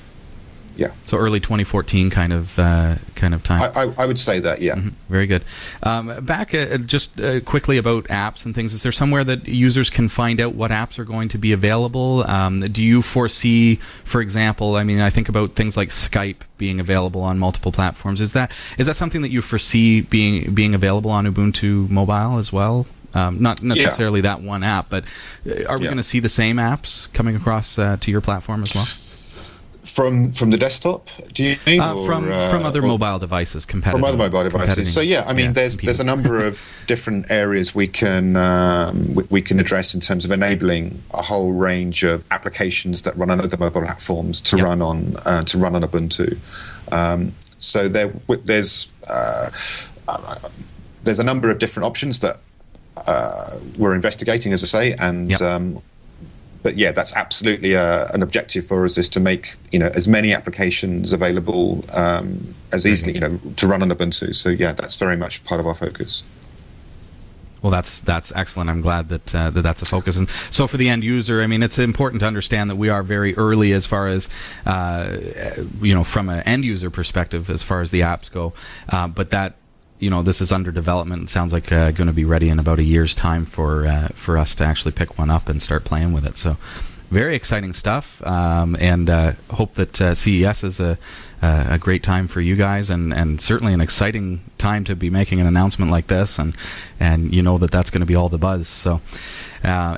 [0.76, 0.90] yeah.
[1.04, 3.62] So early 2014 kind of uh, kind of time.
[3.62, 4.60] I, I, I, would say that.
[4.60, 4.74] Yeah.
[4.74, 4.88] Mm-hmm.
[5.08, 5.42] Very good.
[5.82, 8.74] Um, back uh, just uh, quickly about apps and things.
[8.74, 12.24] Is there somewhere that users can find out what apps are going to be available?
[12.28, 16.78] Um, do you foresee, for example, I mean, I think about things like Skype being
[16.78, 18.20] available on multiple platforms.
[18.20, 22.52] Is that is that something that you foresee being being available on Ubuntu mobile as
[22.52, 22.86] well?
[23.16, 24.34] Um, not necessarily yeah.
[24.34, 25.04] that one app, but
[25.46, 25.90] uh, are we yeah.
[25.90, 28.86] going to see the same apps coming across uh, to your platform as well?
[29.84, 31.80] From from the desktop, do you mean?
[31.80, 34.00] Uh, from uh, from other mobile devices, competitive.
[34.00, 34.92] From other mobile devices.
[34.92, 39.14] So yeah, I mean, yeah, there's there's a number of different areas we can um,
[39.14, 43.30] we, we, can address in terms of enabling a whole range of applications that run
[43.30, 44.66] on other mobile platforms to yep.
[44.66, 46.36] run on uh, to run on Ubuntu.
[46.90, 49.50] Um, so there there's uh,
[51.04, 52.40] there's a number of different options that
[52.96, 55.40] uh, we're investigating, as I say, and yep.
[55.40, 55.82] um,
[56.62, 59.90] but yeah, that's absolutely a, uh, an objective for us is to make you know
[59.94, 64.34] as many applications available um, as easily you know to run on Ubuntu.
[64.34, 66.24] So yeah, that's very much part of our focus.
[67.62, 68.70] Well, that's that's excellent.
[68.70, 70.16] I'm glad that, uh, that that's a focus.
[70.16, 73.02] And so, for the end user, I mean, it's important to understand that we are
[73.02, 74.28] very early as far as
[74.66, 75.16] uh,
[75.80, 78.52] you know from an end user perspective, as far as the apps go.
[78.88, 79.54] Uh, but that
[79.98, 81.24] you know this is under development.
[81.24, 84.08] It sounds like uh, going to be ready in about a year's time for uh,
[84.14, 86.36] for us to actually pick one up and start playing with it.
[86.36, 86.56] So
[87.10, 90.98] very exciting stuff, um, and uh, hope that uh, CES is a
[91.42, 95.40] a great time for you guys, and, and certainly an exciting time to be making
[95.40, 96.56] an announcement like this, and
[96.98, 98.66] and you know that that's going to be all the buzz.
[98.66, 99.00] So,
[99.62, 99.96] uh,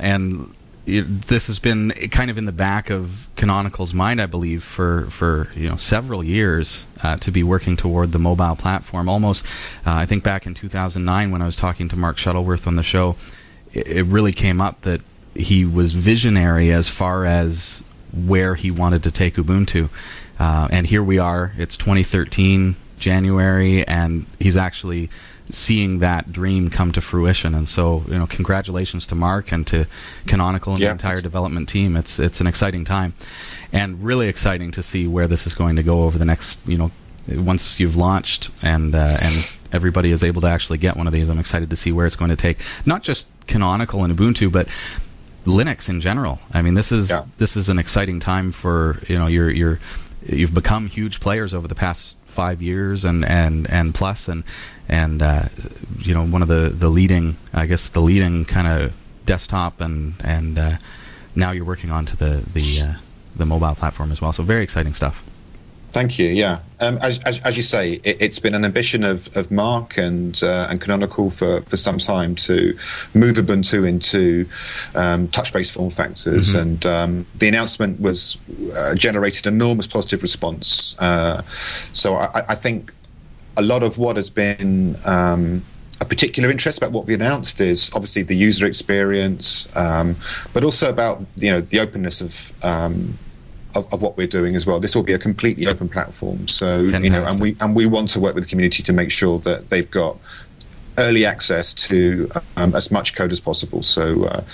[0.88, 5.06] and this has been kind of in the back of Canonical's mind, I believe, for
[5.10, 9.08] for you know several years uh, to be working toward the mobile platform.
[9.08, 9.44] Almost,
[9.86, 12.82] uh, I think back in 2009 when I was talking to Mark Shuttleworth on the
[12.82, 13.16] show,
[13.72, 15.02] it, it really came up that
[15.34, 19.90] he was visionary as far as where he wanted to take Ubuntu,
[20.38, 21.52] uh, and here we are.
[21.58, 25.10] It's 2013 January, and he's actually
[25.50, 27.54] seeing that dream come to fruition.
[27.54, 29.86] And so, you know, congratulations to Mark and to
[30.26, 31.96] Canonical and yeah, the entire development team.
[31.96, 33.14] It's it's an exciting time,
[33.72, 36.76] and really exciting to see where this is going to go over the next, you
[36.76, 36.90] know,
[37.28, 41.28] once you've launched and uh, and everybody is able to actually get one of these.
[41.28, 44.68] I'm excited to see where it's going to take not just Canonical and Ubuntu, but
[45.44, 46.38] Linux in general.
[46.52, 47.24] I mean, this is yeah.
[47.38, 49.80] this is an exciting time for you know you're you're
[50.26, 54.44] you've become huge players over the past five years and and and plus and
[54.88, 55.48] and uh,
[55.98, 58.92] you know one of the the leading I guess the leading kind of
[59.26, 60.76] desktop and and uh,
[61.34, 62.92] now you're working on to the the uh,
[63.34, 64.32] the mobile platform as well.
[64.32, 65.27] So very exciting stuff.
[65.98, 66.28] Thank you.
[66.28, 69.98] Yeah, um, as, as, as, you say, it, has been an ambition of, of Mark
[69.98, 72.78] and uh, and Canonical for, for some time to
[73.14, 74.48] move Ubuntu into
[74.94, 76.60] um, touch-based form factors, mm-hmm.
[76.60, 78.38] and um, the announcement was
[78.76, 80.96] uh, generated enormous positive response.
[81.00, 81.42] Uh,
[81.92, 82.94] so I, I think
[83.56, 85.64] a lot of what has been um,
[86.00, 90.14] a particular interest about what we announced is obviously the user experience, um,
[90.52, 93.18] but also about you know the openness of, um,
[93.74, 93.92] of.
[93.92, 94.78] Of, what we're doing as well.
[94.78, 97.04] This will be a completely open platform, so Fantastic.
[97.04, 99.38] you know, and we and we want to work with the community to make sure
[99.40, 100.16] that they've got
[100.98, 103.82] early access to um, as much code as possible.
[103.82, 104.44] So uh,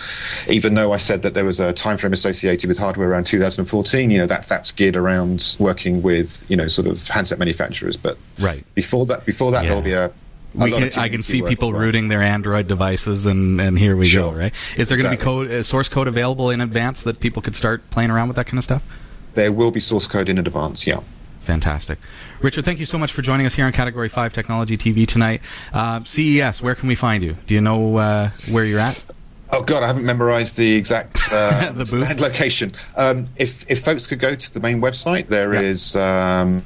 [0.48, 4.10] even though I said that there was a time frame associated with hardware around 2014,
[4.10, 7.96] you know that that's geared around working with you know sort of handset manufacturers.
[7.96, 9.68] But right before that, before that, yeah.
[9.68, 10.10] there'll be a
[10.58, 11.80] can, I can see people well.
[11.80, 14.32] rooting their Android devices, and, and here we sure.
[14.32, 14.38] go.
[14.38, 14.54] Right?
[14.76, 15.02] Is there exactly.
[15.02, 18.10] going to be code, uh, source code available in advance that people could start playing
[18.10, 18.82] around with that kind of stuff?
[19.34, 20.86] There will be source code in advance.
[20.86, 21.00] Yeah.
[21.40, 21.98] Fantastic.
[22.40, 25.42] Richard, thank you so much for joining us here on Category 5 Technology TV tonight.
[25.74, 27.36] Uh, CES, where can we find you?
[27.46, 29.04] Do you know uh, where you're at?
[29.52, 32.72] Oh God, I haven't memorised the exact uh, the location.
[32.96, 35.62] Um, if if folks could go to the main website, there yep.
[35.62, 36.64] is um,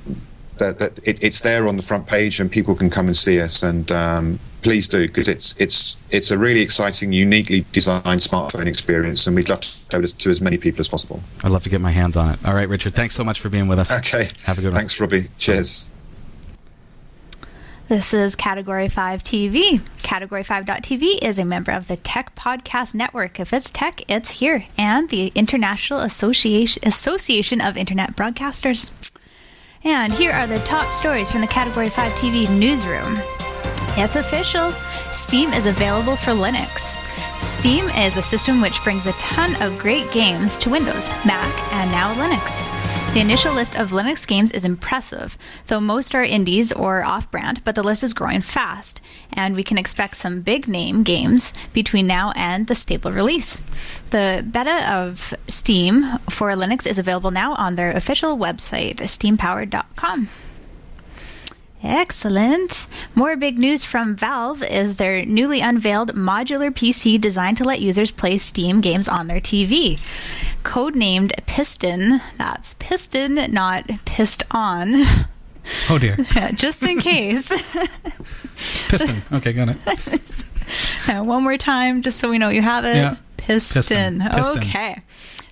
[0.59, 3.41] that, that it, it's there on the front page, and people can come and see
[3.41, 3.63] us.
[3.63, 9.27] And um, please do because it's it's it's a really exciting, uniquely designed smartphone experience,
[9.27, 11.23] and we'd love to show it to as many people as possible.
[11.43, 12.39] I'd love to get my hands on it.
[12.45, 13.93] All right, Richard, thanks so much for being with us.
[13.99, 14.75] Okay, have a good one.
[14.75, 15.29] Thanks, Robbie.
[15.39, 15.87] Cheers.
[17.89, 19.81] This is Category 5 TV.
[20.03, 23.41] Category 5.tv is a member of the Tech Podcast Network.
[23.41, 28.91] If it's tech, it's here, and the International Association, Association of Internet Broadcasters.
[29.85, 33.19] And here are the top stories from the Category 5 TV newsroom.
[33.97, 34.73] It's official
[35.13, 36.97] Steam is available for Linux.
[37.41, 41.91] Steam is a system which brings a ton of great games to Windows, Mac, and
[41.91, 42.78] now Linux.
[43.19, 47.65] The initial list of Linux games is impressive, though most are indies or off brand,
[47.65, 49.01] but the list is growing fast,
[49.33, 53.61] and we can expect some big name games between now and the stable release.
[54.11, 60.29] The beta of Steam for Linux is available now on their official website, steampowered.com.
[61.83, 62.89] Excellent.
[63.15, 68.11] More big news from Valve is their newly unveiled modular PC designed to let users
[68.11, 70.01] play Steam games on their TV.
[70.65, 75.05] Codenamed Piston, that's Piston, not pissed on.
[75.89, 76.17] Oh dear.
[76.55, 77.49] Just in case.
[78.89, 79.23] Piston.
[79.33, 80.45] Okay, got it.
[81.25, 82.97] one more time, just so we know you have it.
[82.97, 83.17] Yeah.
[83.37, 84.19] Piston.
[84.19, 84.21] Piston.
[84.31, 84.59] Piston.
[84.59, 85.03] Okay.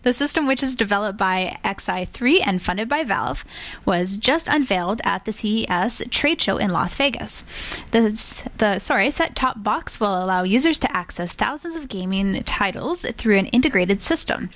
[0.07, 3.45] The system, which is developed by XI3 and funded by Valve,
[3.85, 7.45] was just unveiled at the CES trade show in Las Vegas.
[7.91, 13.37] This, the sorry set-top box will allow users to access thousands of gaming titles through
[13.37, 14.51] an integrated system.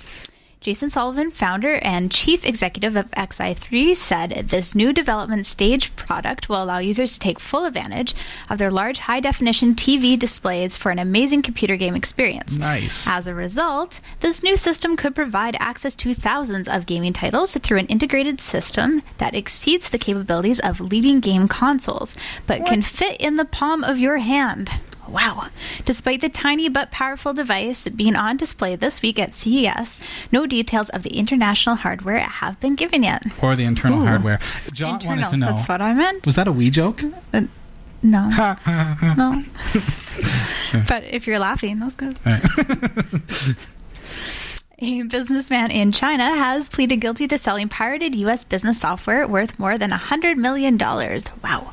[0.61, 6.61] Jason Sullivan, founder and chief executive of XI3, said this new development stage product will
[6.61, 8.13] allow users to take full advantage
[8.47, 12.59] of their large high definition TV displays for an amazing computer game experience.
[12.59, 13.07] Nice.
[13.09, 17.79] As a result, this new system could provide access to thousands of gaming titles through
[17.79, 22.13] an integrated system that exceeds the capabilities of leading game consoles,
[22.45, 22.69] but what?
[22.69, 24.69] can fit in the palm of your hand.
[25.07, 25.47] Wow.
[25.85, 29.99] Despite the tiny but powerful device being on display this week at CES,
[30.31, 33.23] no details of the international hardware have been given yet.
[33.41, 34.05] Or the internal Ooh.
[34.05, 34.39] hardware.
[34.73, 35.45] John internal, wanted to know.
[35.47, 36.25] That's what I meant.
[36.25, 37.03] Was that a wee joke?
[37.33, 37.41] Uh,
[38.03, 38.29] no.
[39.17, 39.43] no.
[40.87, 42.17] but if you're laughing, that's good.
[44.83, 48.43] A businessman in China has pleaded guilty to selling pirated U.S.
[48.43, 50.75] business software worth more than $100 million.
[50.75, 51.71] Wow.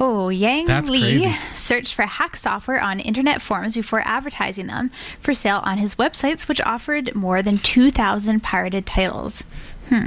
[0.00, 1.36] Oh, Yang That's Li crazy.
[1.54, 6.46] searched for hack software on internet forums before advertising them for sale on his websites,
[6.46, 9.42] which offered more than 2,000 pirated titles.
[9.88, 10.06] Hmm.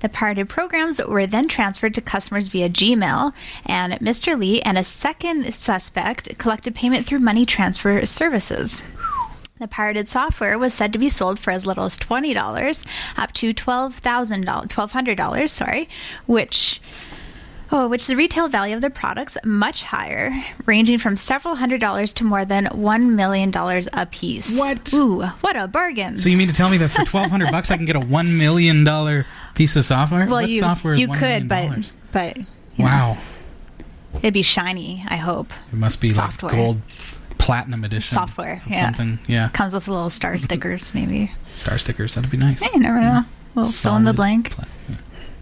[0.00, 3.32] The pirated programs were then transferred to customers via Gmail,
[3.66, 4.38] and Mr.
[4.38, 8.82] Li and a second suspect collected payment through money transfer services.
[9.58, 13.52] The pirated software was said to be sold for as little as $20 up to
[13.52, 15.88] $12,000, $1,200, sorry,
[16.26, 16.80] which
[17.70, 20.32] Oh, which the retail value of the products much higher,
[20.64, 24.58] ranging from several hundred dollars to more than one million dollars a piece.
[24.58, 24.92] What?
[24.94, 26.16] Ooh, what a bargain!
[26.16, 28.00] So you mean to tell me that for twelve hundred bucks I can get a
[28.00, 30.20] one million dollar piece of software?
[30.20, 32.38] Well, what you software you could, but but
[32.78, 33.18] wow, know,
[34.20, 35.04] it'd be shiny.
[35.06, 36.50] I hope it must be software.
[36.50, 36.80] like gold
[37.36, 38.62] platinum edition software.
[38.66, 39.18] Yeah, something.
[39.26, 41.32] Yeah, comes with little star stickers, maybe.
[41.52, 42.14] Star stickers.
[42.14, 42.62] That'd be nice.
[42.62, 43.24] Hey, you never know.
[43.54, 44.54] We'll fill in the blank.
[44.88, 44.94] Yeah.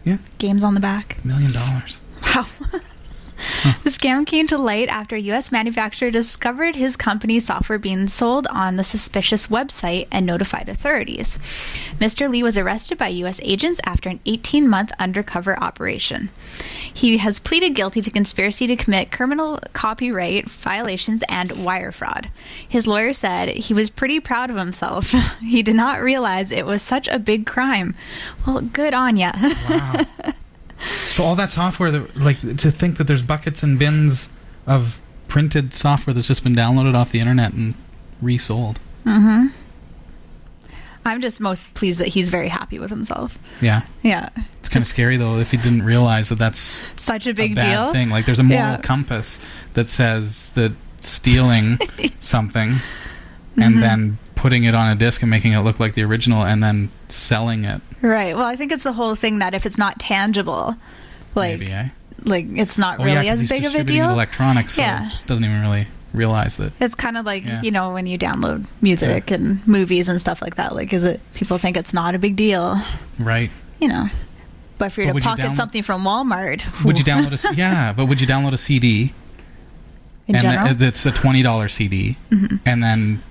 [0.04, 0.18] yeah.
[0.38, 1.22] Games on the back.
[1.24, 2.00] Million dollars.
[2.22, 2.46] Wow.
[3.84, 5.52] the scam came to light after a U.S.
[5.52, 11.38] manufacturer discovered his company's software being sold on the suspicious website and notified authorities.
[11.98, 12.30] Mr.
[12.30, 13.40] Li was arrested by U.S.
[13.42, 16.30] agents after an 18 month undercover operation.
[16.92, 22.30] He has pleaded guilty to conspiracy to commit criminal copyright violations and wire fraud.
[22.66, 25.10] His lawyer said he was pretty proud of himself.
[25.40, 27.94] he did not realize it was such a big crime.
[28.46, 29.32] Well, good on ya.
[29.68, 30.04] wow.
[30.78, 34.28] So all that software, that, like to think that there's buckets and bins
[34.66, 37.74] of printed software that's just been downloaded off the internet and
[38.20, 38.78] resold.
[39.04, 39.46] Mm-hmm.
[41.04, 43.38] I'm just most pleased that he's very happy with himself.
[43.60, 44.28] Yeah, Yeah.
[44.58, 46.58] it's kind of scary though if he didn't realize that that's
[47.00, 47.92] Such a a big bad deal.
[47.92, 48.10] thing.
[48.10, 48.76] Like there's a moral Yeah.
[48.78, 49.38] compass
[49.74, 51.78] that says that stealing
[52.20, 52.70] something
[53.56, 53.62] Mm-hmm.
[53.62, 56.62] and then putting it on a disc and making it look like the original and
[56.62, 57.80] then selling it.
[58.06, 58.36] Right.
[58.36, 60.76] Well, I think it's the whole thing that if it's not tangible,
[61.34, 61.88] like maybe, eh?
[62.24, 64.08] like it's not Oh, really yeah, as big of a deal.
[64.10, 65.10] Electronics, so Yeah.
[65.26, 66.72] doesn't even really realize that.
[66.80, 67.62] It's kind of like Yeah.
[67.62, 70.74] you know when you download music and movies and stuff like that.
[70.74, 72.80] Like, is it people think it's not a big deal?
[73.18, 73.50] Right.
[73.80, 74.08] You know.
[74.78, 77.54] But if you're But to you pocket download- something from Walmart, Would you download a
[77.56, 77.92] yeah?
[77.92, 79.14] But would you download a CD
[80.28, 80.66] in and general?
[80.74, 82.60] th- it's a twenty dollar CD Mhm.
[82.64, 83.22] and then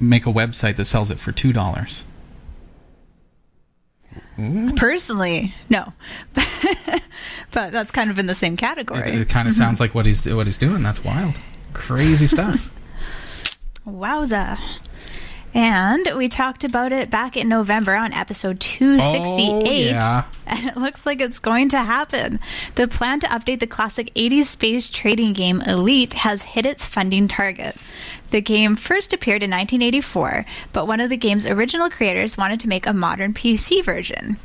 [0.00, 2.04] make a website that sells it for two dollars?
[4.36, 4.74] Mm-hmm.
[4.74, 5.92] Personally, no.
[6.34, 9.00] but that's kind of in the same category.
[9.00, 9.62] It, kind of mm-hmm.
[9.62, 10.82] sounds like what he's what he's doing.
[10.82, 11.34] That's wild,
[11.72, 12.70] crazy stuff.
[13.86, 14.58] Wowza.
[15.54, 19.50] And we talked about it back in November on episode 268.
[19.50, 20.24] Oh, yeah.
[20.48, 22.40] And it looks like it's going to happen.
[22.74, 27.28] The plan to update the classic 80s space trading game Elite has hit its funding
[27.28, 27.76] target.
[28.30, 32.68] The game first appeared in 1984, but one of the game's original creators wanted to
[32.68, 34.38] make a modern PC version.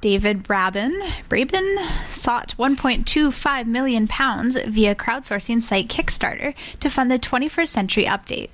[0.00, 0.92] David Braben,
[1.28, 8.50] Braben sought 1.25 million pounds via crowdsourcing site Kickstarter to fund the 21st century update.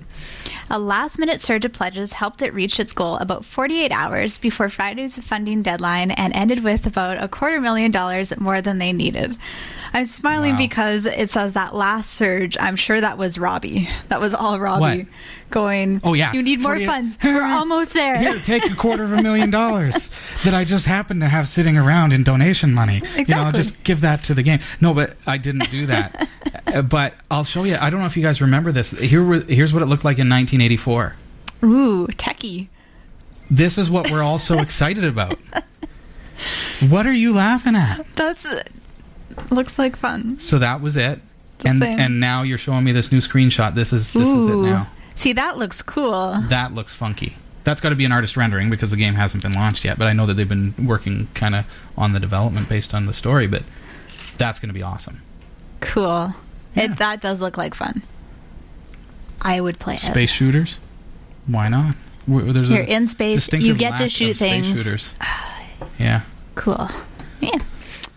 [0.69, 5.17] A last-minute surge of pledges helped it reach its goal about 48 hours before Friday's
[5.19, 9.37] funding deadline and ended with about a quarter million dollars more than they needed.
[9.93, 10.57] I'm smiling Wow.
[10.57, 12.57] because it says that last surge.
[12.59, 13.87] I'm sure that was Robbie.
[14.09, 15.07] That was all Robbie What?
[15.51, 16.01] going.
[16.03, 16.33] Oh, yeah.
[16.33, 17.17] you need more 48 funds.
[17.23, 18.17] We're almost there.
[18.17, 20.09] Here, take a quarter of a million dollars
[20.43, 22.95] that I just happen to have sitting around in donation money.
[22.95, 23.53] You know, Exactly.
[23.53, 24.59] just give that to the game.
[24.81, 26.27] No, but I didn't do that.
[26.67, 27.77] Uh, but I'll show you.
[27.79, 28.91] I don't know if you guys remember this.
[28.91, 30.27] Here, here's what it looked like in
[30.59, 31.15] 1984.
[31.63, 32.67] Ooh, techie.
[33.49, 35.37] This is what we're all so excited about.
[36.89, 38.05] What are you laughing at?
[38.15, 38.47] That's
[39.49, 40.37] looks like fun.
[40.39, 41.19] So that was it.
[41.57, 41.99] Just and saying.
[41.99, 43.75] and now you're showing me this new screenshot.
[43.75, 44.87] This is this is it now.
[45.15, 46.37] See, that looks cool.
[46.49, 47.37] That looks funky.
[47.63, 49.97] That's got to be an artist rendering because the game hasn't been launched yet.
[49.97, 51.65] But I know that they've been working kind of
[51.97, 53.47] on the development based on the story.
[53.47, 53.63] But
[54.37, 55.21] that's going to be awesome.
[55.79, 56.35] Cool.
[56.75, 56.83] Yeah.
[56.83, 58.03] It that does look like fun.
[59.41, 59.99] I would play it.
[59.99, 60.79] Space shooters,
[61.47, 61.95] why not?
[62.27, 63.51] There's You're in space.
[63.53, 64.67] You get to shoot things.
[64.67, 65.13] Shooters.
[65.99, 66.21] Yeah.
[66.55, 66.89] Cool.
[67.41, 67.59] Yeah.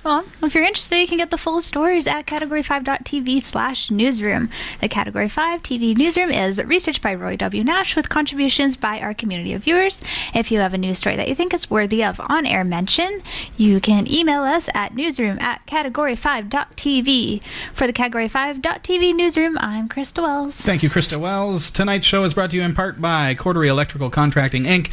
[0.08, 4.48] Well, if you're interested, you can get the full stories at category5.tv slash newsroom.
[4.80, 7.62] The Category 5 TV newsroom is researched by Roy W.
[7.62, 10.00] Nash with contributions by our community of viewers.
[10.34, 13.20] If you have a news story that you think is worthy of on air mention,
[13.58, 17.42] you can email us at newsroom at category5.tv.
[17.74, 20.56] For the Category 5.tv newsroom, I'm Christa Wells.
[20.56, 21.70] Thank you, Christa Wells.
[21.70, 24.90] Tonight's show is brought to you in part by Cordery Electrical Contracting, Inc.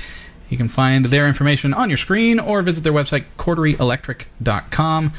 [0.49, 5.13] You can find their information on your screen or visit their website, corderyelectric.com,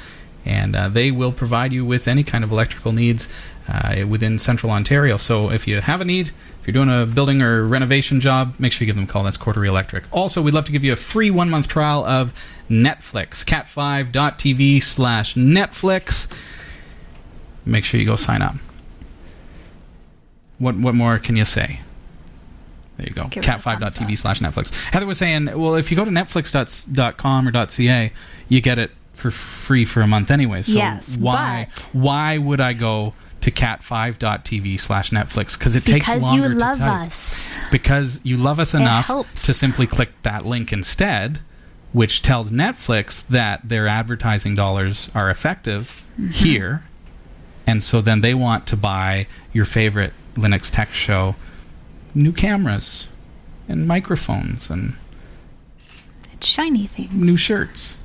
[0.45, 3.29] and uh, they will provide you with any kind of electrical needs
[3.69, 5.17] uh, within central Ontario.
[5.17, 8.73] So if you have a need, if you're doing a building or renovation job, make
[8.73, 9.25] sure you give them a call.
[9.25, 10.05] That's Cordery Electric.
[10.13, 12.33] Also, we'd love to give you a free one month trial of
[12.71, 16.29] Netflix, cat5.tv slash Netflix.
[17.65, 18.57] Make sure you go sign up.
[20.59, 21.81] What what more can you say?
[22.97, 23.29] There you go.
[23.29, 24.71] Give it a thumbs Cat5.tv slash Netflix.
[24.91, 28.13] Heather was saying, well, if you go to netflix.com or .ca,
[28.49, 30.63] you get it for free for a month anyway.
[30.63, 35.59] So Yes, why but- why would I go to cat5.tv slash Netflix?
[35.59, 37.07] Because it takes because longer you love to type.
[37.09, 37.49] us.
[37.71, 39.09] Because you love us enough
[39.43, 41.41] to simply click that link instead,
[41.93, 46.31] which tells Netflix that their advertising dollars are effective Mm-hmm.
[46.31, 46.85] here.
[47.67, 51.37] And so then they want to buy your favorite Linux tech show
[52.17, 53.07] new cameras
[53.69, 54.95] and microphones and
[56.41, 57.13] Shiny things.
[57.13, 57.97] new shirts.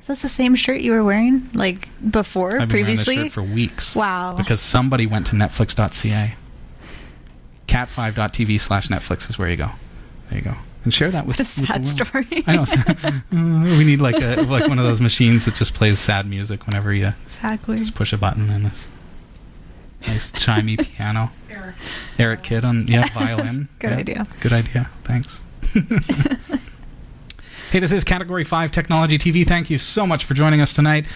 [0.00, 3.16] Is this the same shirt you were wearing like before I've been previously?
[3.16, 3.94] wearing this shirt for weeks.
[3.96, 4.34] Wow.
[4.36, 6.34] Because somebody went to netflix.ca.
[7.68, 9.70] Cat5.tv slash Netflix is where you go.
[10.28, 10.54] There you go.
[10.84, 12.44] And share that with, the with the sad story.
[12.46, 12.64] I know.
[13.32, 16.66] Uh, we need like a like one of those machines that just plays sad music
[16.66, 17.78] whenever you exactly.
[17.78, 18.88] just push a button and this
[20.06, 21.30] nice chimey piano.
[22.18, 23.68] Eric Kidd on yeah violin.
[23.78, 24.26] Good Yeah, idea.
[24.40, 24.90] Good idea.
[25.04, 25.40] Thanks.
[27.72, 29.46] hey, this is Category Five Technology TV.
[29.46, 31.06] Thank you so much for joining us tonight.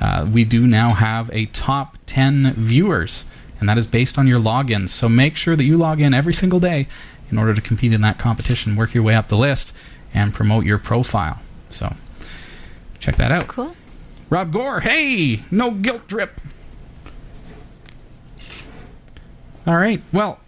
[0.00, 3.24] uh, we do now have a top 10 viewers,
[3.60, 4.90] and that is based on your logins.
[4.90, 6.88] So make sure that you log in every single day
[7.30, 9.72] in order to compete in that competition, work your way up the list,
[10.14, 11.40] and promote your profile.
[11.68, 11.94] So
[12.98, 13.48] check that out.
[13.48, 13.74] Cool.
[14.30, 16.40] Rob Gore, hey, no guilt drip.
[19.66, 20.40] All right, well,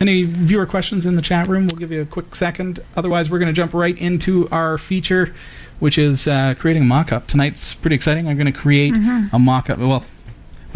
[0.00, 1.66] any viewer questions in the chat room?
[1.66, 2.80] We'll give you a quick second.
[2.96, 5.34] Otherwise, we're going to jump right into our feature,
[5.78, 7.26] which is uh, creating a mock up.
[7.26, 8.28] Tonight's pretty exciting.
[8.28, 8.94] I'm going to create
[9.32, 9.78] a mock up.
[9.78, 10.04] Well,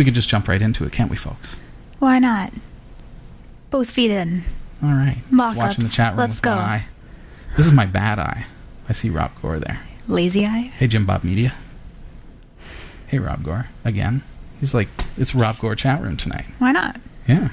[0.00, 1.58] we could just jump right into it, can't we, folks?
[1.98, 2.54] Why not?
[3.68, 4.44] Both feet in.
[4.82, 5.18] All right.
[5.30, 5.58] Mock-ups.
[5.58, 6.52] Watching the chat room Let's with go.
[6.52, 6.86] one eye.
[7.58, 8.46] This is my bad eye.
[8.88, 9.78] I see Rob Gore there.
[10.08, 10.72] Lazy eye.
[10.78, 11.52] Hey, Jim Bob Media.
[13.08, 13.68] Hey, Rob Gore.
[13.84, 14.22] Again.
[14.58, 14.88] He's like,
[15.18, 16.46] it's Rob Gore chat room tonight.
[16.58, 16.98] Why not?
[17.28, 17.50] Yeah.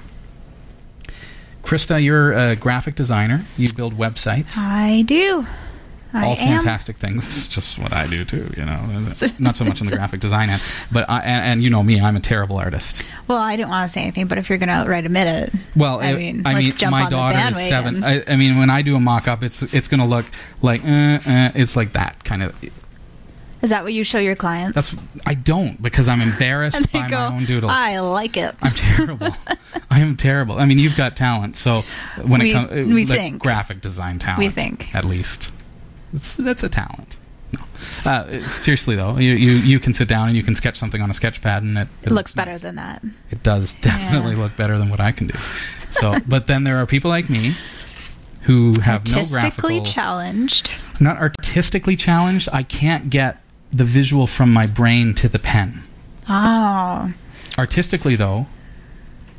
[1.64, 3.43] Christa, you're a graphic designer.
[3.58, 4.54] You build websites.
[4.58, 5.45] I do.
[6.14, 6.38] I All am.
[6.38, 7.26] fantastic things.
[7.28, 8.80] It's just what I do too, you know.
[9.39, 11.99] Not so much in the graphic design end, but I, and, and you know me,
[11.99, 13.03] I'm a terrible artist.
[13.28, 15.53] Well, I didn't want to say anything, but if you're going to outright admit it,
[15.76, 18.01] Well, I it- mean, I let's mean, jump my on the daughter is bandwagon.
[18.01, 18.03] seven.
[18.03, 20.26] I, I mean, when I do a mock-up, it's it's going to look
[20.62, 22.55] like uh, uh, it's like that kind of.
[23.62, 24.76] is that what you show your clients?
[24.76, 24.95] That's
[25.26, 27.72] I don't because I'm embarrassed by go, my own doodles.
[27.76, 28.55] I like it.
[28.62, 29.30] I'm terrible.
[29.91, 30.58] I am terrible.
[30.60, 31.84] I mean, you've got talent, so
[32.22, 33.41] when We- it comes, we like think.
[33.41, 34.93] graphic design talent, We think.
[34.95, 35.51] at least
[36.18, 37.15] it's, that's a talent.
[37.53, 37.63] No.
[38.11, 41.09] Uh, seriously though, you, you you can sit down and you can sketch something on
[41.09, 42.61] a sketch pad, and it, It looks better nice.
[42.61, 43.01] than that.
[43.32, 44.39] it does definitely Yeah.
[44.43, 45.38] look better than what I can do.
[45.89, 47.55] So, but then there are people like me
[48.43, 50.74] who have no Artistically graphical, challenged.
[50.99, 52.49] not artistically challenged.
[52.51, 53.41] I can't get
[53.72, 55.84] the visual from my brain to the pen.
[56.30, 57.13] Oh,
[57.57, 58.47] Artistically though,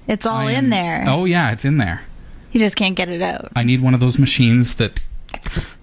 [0.06, 1.04] it's all I in there.
[1.06, 2.00] Oh yeah, it's in there.
[2.52, 3.52] You just can't get it out.
[3.54, 5.00] I need one of those machines that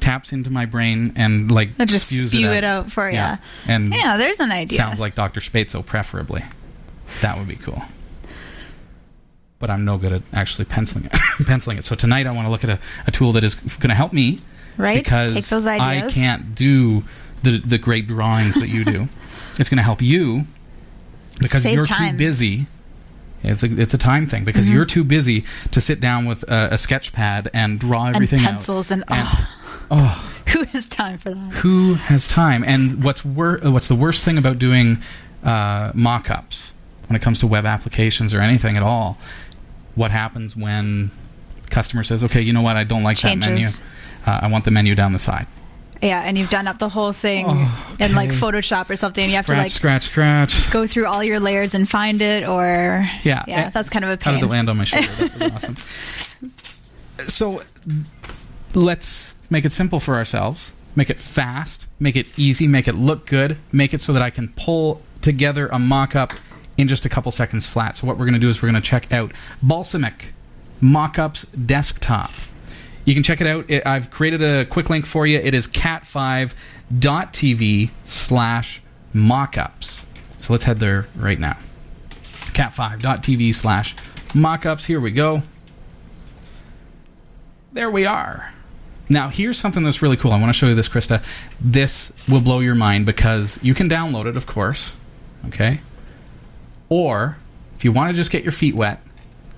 [0.00, 2.84] taps into my brain and like That just spews spew it it out.
[2.86, 3.38] out for Yeah, you.
[3.68, 4.76] and Yeah, there's an idea.
[4.76, 5.40] sounds like Dr.
[5.40, 6.44] Spatzo, preferably.
[7.22, 7.82] That would be cool.
[9.58, 11.12] But I'm no good at actually penciling it.
[11.46, 11.84] penciling it.
[11.84, 14.12] So tonight I want to look at a, a tool that is going to help
[14.12, 14.40] me
[14.76, 15.02] right?
[15.02, 17.04] because Take those I can't do
[17.42, 19.08] the the great drawings that you do.
[19.58, 20.46] it's going to help you
[21.40, 22.12] because Save you're time.
[22.12, 22.66] too busy.
[23.42, 24.74] It's a it's a time thing because mm-hmm.
[24.74, 28.40] you're too busy to sit down with a, a sketch pad and draw and everything
[28.40, 28.46] out.
[28.50, 29.48] pencils and, And- oh,
[29.90, 31.52] Oh, who has time for that?
[31.54, 32.64] who has time?
[32.64, 34.98] And what's wor- what's the worst thing about doing
[35.44, 36.72] uh, mock-ups
[37.08, 39.18] when it comes to web applications or anything at all?
[39.94, 41.10] What happens when
[41.70, 42.76] customer says, "Okay, you know what?
[42.76, 43.66] I don't like that menu.
[44.26, 45.46] Uh, I want the menu down the side."
[46.02, 48.28] Yeah, and you've done up the whole thing Oh, in like.
[48.30, 49.22] Photoshop or something.
[49.24, 50.70] and You have scratch, to like scratch, scratch.
[50.70, 54.10] go through all your layers and find it, or Yeah, yeah, eh, that's kind of
[54.10, 54.34] a pain.
[54.34, 55.06] How did it land on my shoulder?
[55.38, 55.76] That was awesome.
[57.28, 57.62] So
[58.74, 60.72] let's make it simple for ourselves.
[60.94, 61.86] Make it fast.
[61.98, 62.66] Make it easy.
[62.66, 63.58] Make it look good.
[63.72, 66.32] Make it so that I can pull together a mock-up
[66.76, 67.96] in just a couple seconds flat.
[67.96, 69.32] So what we're going to do is we're going to check out
[69.64, 70.32] Balsamiq
[70.82, 72.30] Mockups Desktop.
[73.04, 73.70] You can check it out.
[73.86, 75.38] I've created a quick link for you.
[75.38, 78.82] It is cat5.tv slash
[79.14, 80.04] mockups.
[80.38, 81.56] So let's head there right now
[82.56, 83.94] cat5.tv slash
[84.28, 84.86] mockups.
[84.86, 85.42] Here we go.
[87.72, 88.54] There we are.
[89.08, 90.32] Now, here's something that's really cool.
[90.32, 91.22] I want to show you this, Christa.
[91.60, 94.94] This will blow your mind because you can download it, of course.
[95.46, 95.80] Okay?
[96.88, 97.36] Or,
[97.76, 99.00] if you want to just get your feet wet,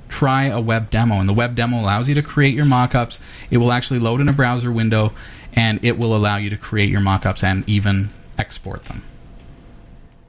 [0.08, 1.16] try a web demo.
[1.20, 3.20] And the web demo allows you to create your mockups.
[3.50, 5.12] It will actually load in a browser window
[5.54, 9.02] and it will allow you to create your mockups and even export them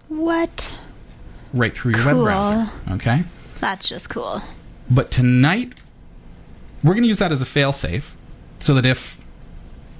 [0.07, 0.77] What?
[1.53, 2.13] right through your Cool.
[2.15, 2.71] web browser.
[2.91, 3.23] Okay?
[3.59, 4.41] That's just cool.
[4.89, 5.73] But tonight,
[6.83, 8.11] we're going to use that as a failsafe,
[8.59, 9.17] so that if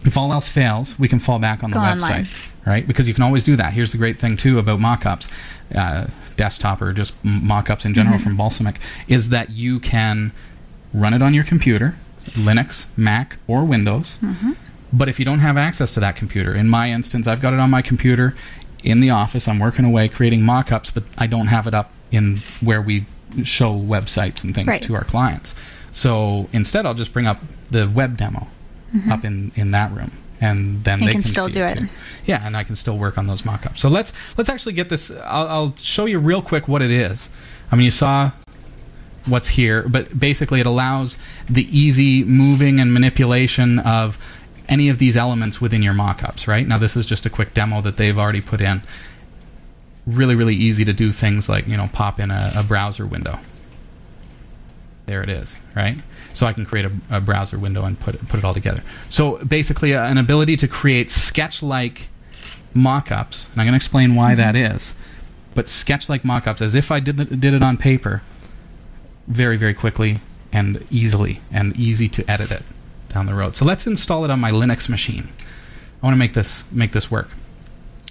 [0.06, 2.28] if all else fails, we can fall back on the website, online.
[2.66, 2.88] right?
[2.88, 3.74] Because you can always do that.
[3.74, 5.30] Here's the great thing too about mockups,
[5.76, 6.08] uh,
[6.38, 7.94] desktop or just mockups in Mm-hmm.
[7.94, 8.78] general from Balsamiq,
[9.10, 10.32] is that you can
[10.94, 11.96] run it on your computer,
[12.32, 14.18] Linux, Mac, or Windows.
[14.22, 14.54] Mm-hmm.
[14.94, 17.60] But if you don't have access to that computer, in my instance, I've got it
[17.60, 18.36] on my computer
[18.84, 19.48] in the office.
[19.50, 23.06] I'm working away creating mock-ups, but I don't have it up in where we
[23.44, 24.82] show websites and things Right.
[24.84, 25.54] to our clients.
[25.92, 27.40] So instead, I'll just bring up
[27.70, 28.48] the web demo
[28.94, 29.12] mm-hmm.
[29.12, 30.12] up in, in that room,
[30.42, 31.78] and then You they can can still do it.
[31.78, 31.88] too.
[32.26, 33.82] Yeah, and I can still work on those mock-ups.
[33.82, 35.12] So let's let's actually get this.
[35.12, 37.30] I'll, I'll show you real quick what it is.
[37.72, 38.32] I mean, you saw
[39.26, 41.18] what's here, but basically it allows
[41.50, 44.18] the easy moving and manipulation of
[44.68, 46.68] any of these elements within your mockups, right?
[46.68, 48.82] Now this is just a quick demo that they've already put in.
[50.06, 53.40] Really, really easy to do things like, you know, pop in a, a browser window.
[55.06, 55.98] There it is, right?
[56.34, 58.84] So I can create a, a browser window and put it, put it all together.
[59.10, 62.10] So basically, uh, an ability to create sketch-like
[62.74, 64.96] mock-ups, and I'm going to explain why that is.
[65.56, 68.22] But sketch-like mock-ups, as if I did the, did it on paper,
[69.28, 70.20] very very quickly
[70.52, 72.64] and easily, and easy to edit it
[73.10, 73.56] down the road.
[73.56, 75.30] So let's install it on my Linux machine.
[76.02, 77.30] I want to make this make this work.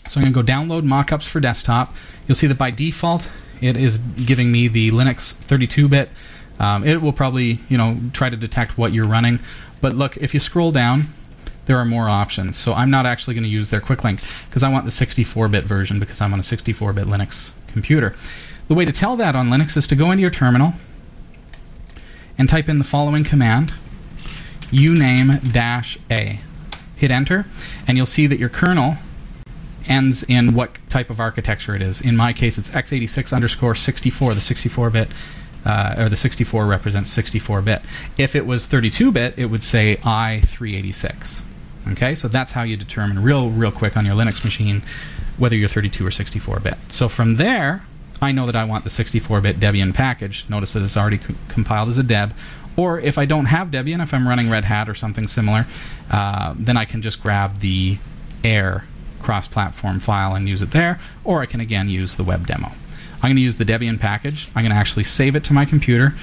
[0.09, 1.95] So I'm going to go download mockups for desktop.
[2.27, 3.29] You'll see that by default
[3.61, 6.11] it is giving me the Linux 32-bit.
[6.59, 9.41] Um, it will probably you know try to detect what you're running,
[9.81, 11.07] but look if you scroll down,
[11.67, 12.57] there are more options.
[12.57, 15.65] So I'm not actually going to use their quick link because I want the 64-bit
[15.65, 18.15] version because I'm on a 64-bit Linux computer.
[18.69, 20.73] The way to tell that on Linux is to go into your terminal
[22.39, 23.75] and type in the following command
[24.71, 26.41] uname dash a.
[26.97, 27.47] Hit enter,
[27.87, 28.97] and you'll see that your kernel
[29.87, 32.01] ends in what type of architecture it is.
[32.01, 35.09] In my case, it's x86 underscore 64, the 64 bit.
[35.65, 37.83] Uh, or the 64 represents 64 bit.
[38.17, 41.43] If it was 32 bit, it would say i386.
[41.93, 44.83] Okay, so that's how you determine real, real quick on your Linux machine
[45.39, 46.75] whether you're 32 or 64 bit.
[46.89, 47.85] So from there,
[48.21, 50.45] I know that I want the 64 bit Debian package.
[50.49, 52.35] Notice that it's already co- compiled as a deb.
[52.77, 55.67] Or if I don't have Debian, if I'm running Red Hat or something similar,
[56.11, 57.99] uh, then I can just grab the
[58.45, 58.85] Air
[59.21, 61.01] cross platform file and use it there.
[61.25, 62.73] Or I can again use the web demo.
[63.23, 64.49] I'm going to use the Debian package.
[64.55, 66.15] I'm going to actually save it to my computer.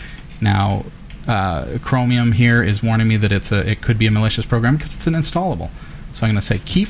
[0.42, 0.86] Now,
[1.28, 4.78] uh, Chromium here is warning me that it's a, it could be a malicious program
[4.78, 5.70] because it's an installable.
[6.14, 6.90] So I'm going to say keep,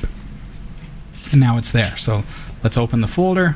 [1.31, 1.97] and now it's there.
[1.97, 2.23] So
[2.63, 3.55] let's open the folder,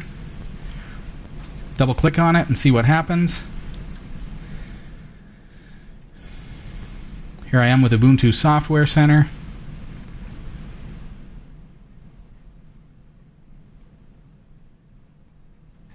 [1.78, 3.44] double click on it, and see what happens.
[7.52, 9.28] Here I am with Ubuntu Software Center.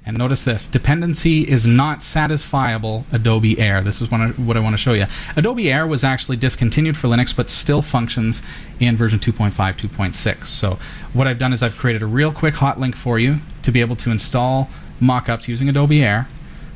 [0.07, 3.81] And notice this dependency is not satisfiable Adobe Air.
[3.81, 5.07] This is what I, want to show you.
[5.35, 8.43] Adobe Air was actually discontinued for Linux, but still functions
[8.79, 10.47] in version 2.5, 2.6.
[10.47, 10.79] So,
[11.15, 13.81] what I've done is I've created a real quick hot link for you to be
[13.81, 14.69] able to install
[15.01, 16.29] mockups using Adobe Air.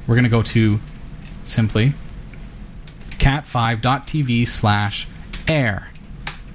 [0.07, 0.81] We're going to go to
[1.43, 1.93] simply
[3.19, 5.07] cat5.tv slash
[5.47, 5.91] air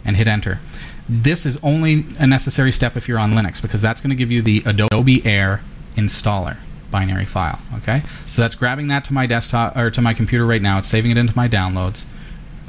[0.03, 0.59] and hit enter.
[1.07, 4.31] This is only a necessary step if you're on Linux because that's going to give
[4.31, 5.61] you the Adobe Air
[5.95, 6.57] installer
[6.91, 7.59] binary file.
[7.77, 10.77] Okay, so that's grabbing that to my desktop or to my computer right now.
[10.77, 12.05] It's saving it into my downloads.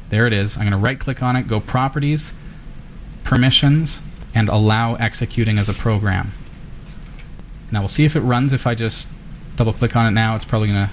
[0.08, 0.56] There it is.
[0.56, 2.32] I'm going to right click on it, go Properties,
[3.24, 4.02] Permissions,
[4.34, 6.32] and Allow Executing as a Program.
[7.70, 9.08] Now we'll see if it runs if I just
[9.56, 10.36] double click on it now.
[10.36, 10.92] It's probably going to.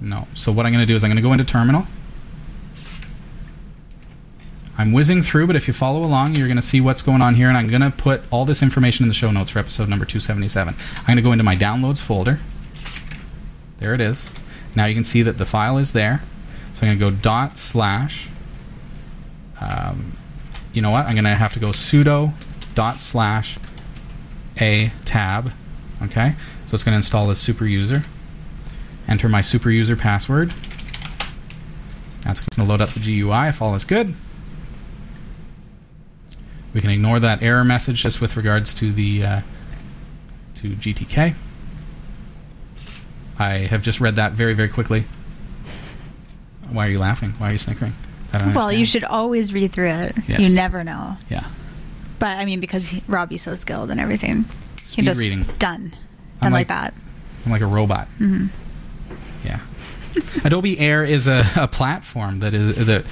[0.00, 0.26] No.
[0.34, 1.84] So what I'm going to do is I'm going to go into Terminal.
[4.80, 7.34] I'm whizzing through, but if you follow along, you're going to see what's going on
[7.34, 9.90] here, and I'm going to put all this information in the show notes for episode
[9.90, 10.74] number 277.
[10.96, 12.40] I'm going to go into my downloads folder.
[13.76, 14.30] There it is.
[14.74, 16.22] Now you can see that the file is there.
[16.72, 18.30] So I'm going to go dot slash.
[19.60, 20.16] Um,
[20.72, 21.04] you know what?
[21.04, 22.32] I'm going to have to go sudo
[22.74, 23.58] dot slash
[24.58, 25.52] a tab.
[26.04, 26.36] Okay?
[26.64, 28.04] So it's going to install this super user.
[29.06, 30.54] Enter my super user password.
[32.22, 34.14] That's going to load up the GUI if all is good.
[36.72, 39.40] We can ignore that error message just with regards to the uh,
[40.56, 41.34] to GTK.
[43.38, 45.04] I have just read that very very quickly.
[46.70, 47.30] Why are you laughing?
[47.38, 47.94] Why are you snickering?
[48.54, 50.14] Well, you should always read through it.
[50.28, 50.38] Yes.
[50.40, 51.16] You never know.
[51.28, 51.48] Yeah.
[52.20, 54.44] But I mean, because he, Robbie's so skilled and everything,
[54.84, 55.42] Speed he just reading.
[55.58, 55.92] done,
[56.40, 56.94] I'm done like- like, that.
[57.44, 58.06] I'm like a robot.
[58.20, 58.46] Mm-hmm.
[60.44, 63.04] Adobe Air is a, a platform that is that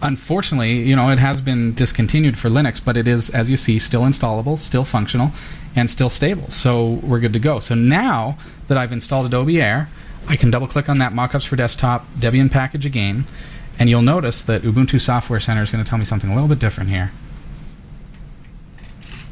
[0.00, 3.78] unfortunately, you know, it has been discontinued for Linux, but it is, as you see,
[3.78, 5.32] still installable, still functional,
[5.76, 6.50] and still stable.
[6.50, 7.60] So we're good to go.
[7.60, 8.38] So now
[8.68, 9.88] that I've installed Adobe Air,
[10.28, 13.24] I can double click on that mockups for desktop Debian package again,
[13.78, 16.48] and you'll notice that Ubuntu Software Center is going to tell me something a little
[16.48, 17.12] bit different here.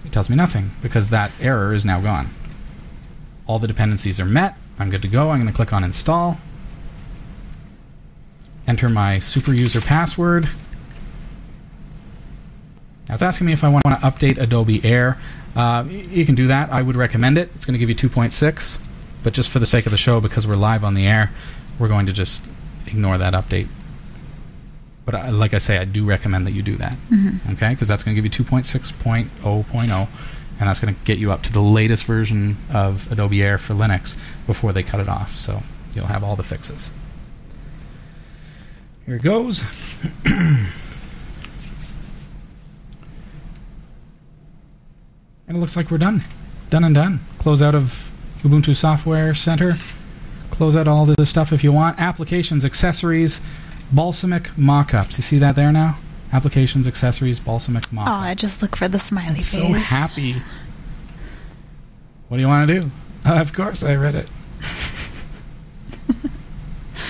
[0.05, 2.31] It tells me nothing because that error is now gone.
[3.47, 4.57] All the dependencies are met.
[4.79, 5.31] I'm good to go.
[5.31, 6.39] I'm going to click on install.
[8.71, 10.49] Enter my super user password.
[13.09, 15.19] Now it's asking me if I want to update Adobe Air.
[15.57, 16.71] Uh, you can do that.
[16.71, 17.51] I would recommend it.
[17.57, 18.79] It's going to give you 2.6,
[19.25, 21.33] but just for the sake of the show, because we're live on the air,
[21.81, 22.45] we're going to just
[22.87, 23.67] ignore that update.
[25.05, 26.97] But I, like I say, I do recommend that you do that.
[27.55, 30.09] Okay, because that's going to give you 2.6.0.0,
[30.61, 33.75] and that's going to get you up to the latest version of Adobe Air for
[33.75, 34.17] Linux
[34.47, 35.37] before they cut it off.
[35.37, 36.93] So you'll have all the fixes.
[39.11, 39.65] Here it goes.
[40.25, 40.69] and
[45.49, 46.23] it looks like we're done.
[46.71, 47.19] Done and done.
[47.39, 49.75] Close out of Ubuntu Software Center.
[50.53, 51.99] close out all the stuff if you want.
[52.01, 53.41] Applications, accessories,
[53.93, 55.17] Balsamiq mock-ups.
[55.19, 55.99] You see that there now?
[56.33, 58.25] Applications, accessories, Balsamiq Oh, mock-ups.
[58.29, 59.61] I just look for the smiley It's face.
[59.61, 60.37] so happy.
[62.29, 62.91] What do you want to do?
[63.27, 64.29] Uh, of course, I read it.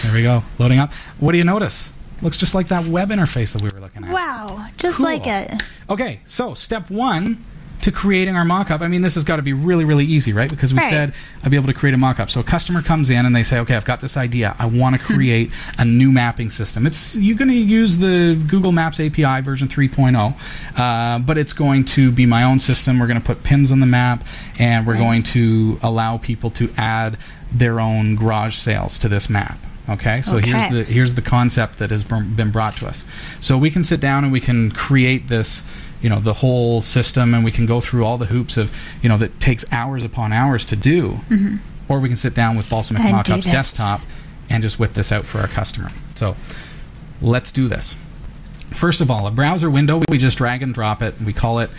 [0.03, 0.43] There we go.
[0.59, 0.93] Loading up.
[1.19, 1.93] What do you notice?
[2.23, 4.13] Looks just like that web interface that we were looking at.
[4.13, 5.07] Wow, just Cool.
[5.07, 5.63] like it.
[5.89, 7.45] Okay, so step one
[7.81, 8.83] to creating our mock-up.
[8.83, 10.51] I mean, this has got to be really, really easy, right?
[10.51, 10.91] Because we Right.
[10.91, 12.31] said I'd be able to create a mock-up.
[12.31, 14.55] So a customer comes in and they say, "Okay, I've got this idea.
[14.59, 18.73] I want to create a new mapping system." It's you're going to use the Google
[18.73, 20.35] Maps API version 3.0,
[20.77, 22.99] uh, but it's going to be my own system.
[22.99, 24.25] We're going to put pins on the map,
[24.59, 27.17] and we're going to allow people to add
[27.51, 29.59] their own garage sales to this map.
[29.89, 33.05] Okay, so here's the here's the concept that has been brought to us.
[33.41, 35.65] So we can sit down and we can create this,
[36.01, 38.73] you know, the whole system, and we can go through all the hoops of,
[39.03, 41.21] you know, that takes hours upon hours to do.
[41.89, 43.07] Or we can sit down with Balsamiq Mm-hmm.
[43.07, 44.03] And Mockups desktop
[44.49, 45.91] and just whip this out for our customer.
[46.15, 46.37] So
[47.21, 47.97] let's do this.
[48.71, 51.21] First of all, a browser window, we just drag and drop it.
[51.21, 51.71] We call it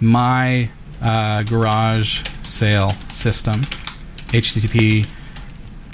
[0.00, 0.68] my
[1.00, 3.62] uh, garage sale system.
[4.32, 5.06] HTTP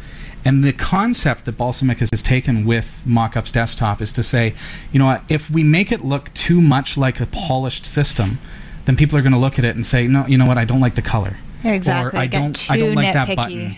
[0.43, 4.55] And the concept that Balsamiq has, has taken with Mockups Desktop is to say,
[4.91, 8.39] you know what, if we make it look too much like a polished system,
[8.85, 10.65] then people are going to look at it and say, no, you know what, I
[10.65, 11.37] don't like the color.
[11.63, 13.75] Exactly, Or I get don't, I don't like that button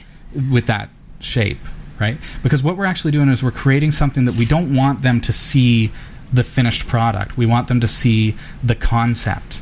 [0.49, 0.89] with that
[1.23, 1.59] shape,
[1.99, 2.17] right?
[2.43, 5.33] Because what we're actually doing is we're creating something that we don't want them to
[5.33, 5.91] see
[6.31, 7.37] the finished product.
[7.37, 9.61] We want them to see the concept.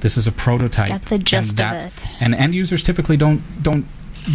[0.00, 0.88] This is a prototype.
[0.88, 2.06] get the gist and of it.
[2.20, 3.86] And end users typically don't don't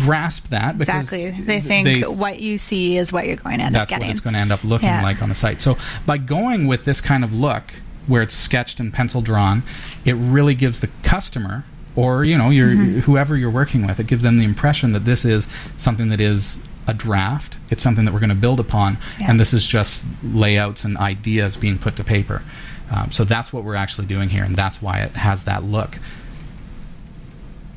[0.02, 1.44] grasp that because Exactly.
[1.44, 4.08] They think what you see is what you're going to end up that's getting.
[4.08, 5.04] what it's going to end up looking Yeah.
[5.04, 5.62] like on the site.
[5.62, 7.74] So by going with this kind of look,
[8.08, 9.64] where it's sketched and pencil drawn,
[10.04, 11.64] it really gives the customer
[11.96, 13.00] or you know your Mm-hmm.
[13.02, 16.60] whoever you're working with, it gives them the impression that this is something that is
[16.88, 17.58] a draft.
[17.72, 19.28] It's something that we're going to build upon, Yeah.
[19.32, 22.44] and this is just layouts and ideas being put to paper.
[22.92, 25.98] Um, so that's what we're actually doing here, and that's why it has that look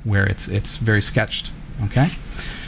[0.05, 1.53] where it's it's very sketched.
[1.85, 2.09] Okay,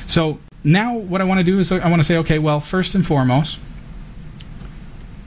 [0.07, 2.95] so now what I want to do is I want to say, okay, well, first
[2.95, 3.59] and foremost,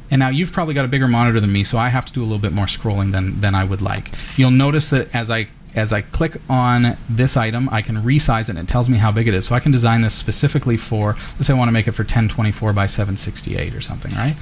[0.09, 2.21] and now you've probably got a bigger monitor than me, so I have to do
[2.21, 4.11] a little bit more scrolling than than I would like.
[4.38, 8.49] You'll notice that as I as I click on this item, I can resize it
[8.49, 9.47] and it tells me how big it is.
[9.47, 12.03] So I can design this specifically for, let's say I want to make it for
[12.03, 14.36] 1024 by 768 or something, right?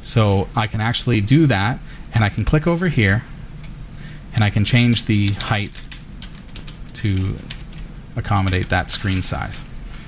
[0.00, 1.78] So I can actually do that,
[2.12, 3.24] and I can click over here,
[4.34, 5.82] and I can change the height
[6.94, 7.36] to
[8.14, 9.64] accommodate that screen size.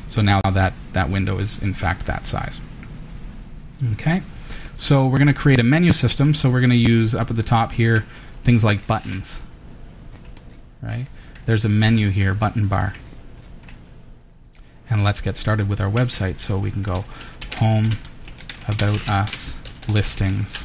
[0.07, 2.61] So now that that window is in fact that size.
[3.93, 4.23] Okay.
[4.77, 6.35] So we're going to create a menu system.
[6.35, 8.05] So we're going to use up at the top here
[8.45, 9.41] things like buttons.
[10.83, 11.07] Right?
[11.47, 12.95] There's a menu here, button bar.
[14.89, 16.39] And let's get started with our website.
[16.39, 17.05] So we can go
[17.59, 17.91] home,
[18.69, 19.59] about us,
[19.89, 20.65] listings,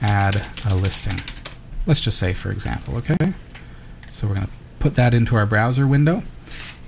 [0.00, 1.20] add a listing.
[1.86, 3.16] Let's just say, for example, okay?
[4.10, 6.22] So we're going to put that into our browser window.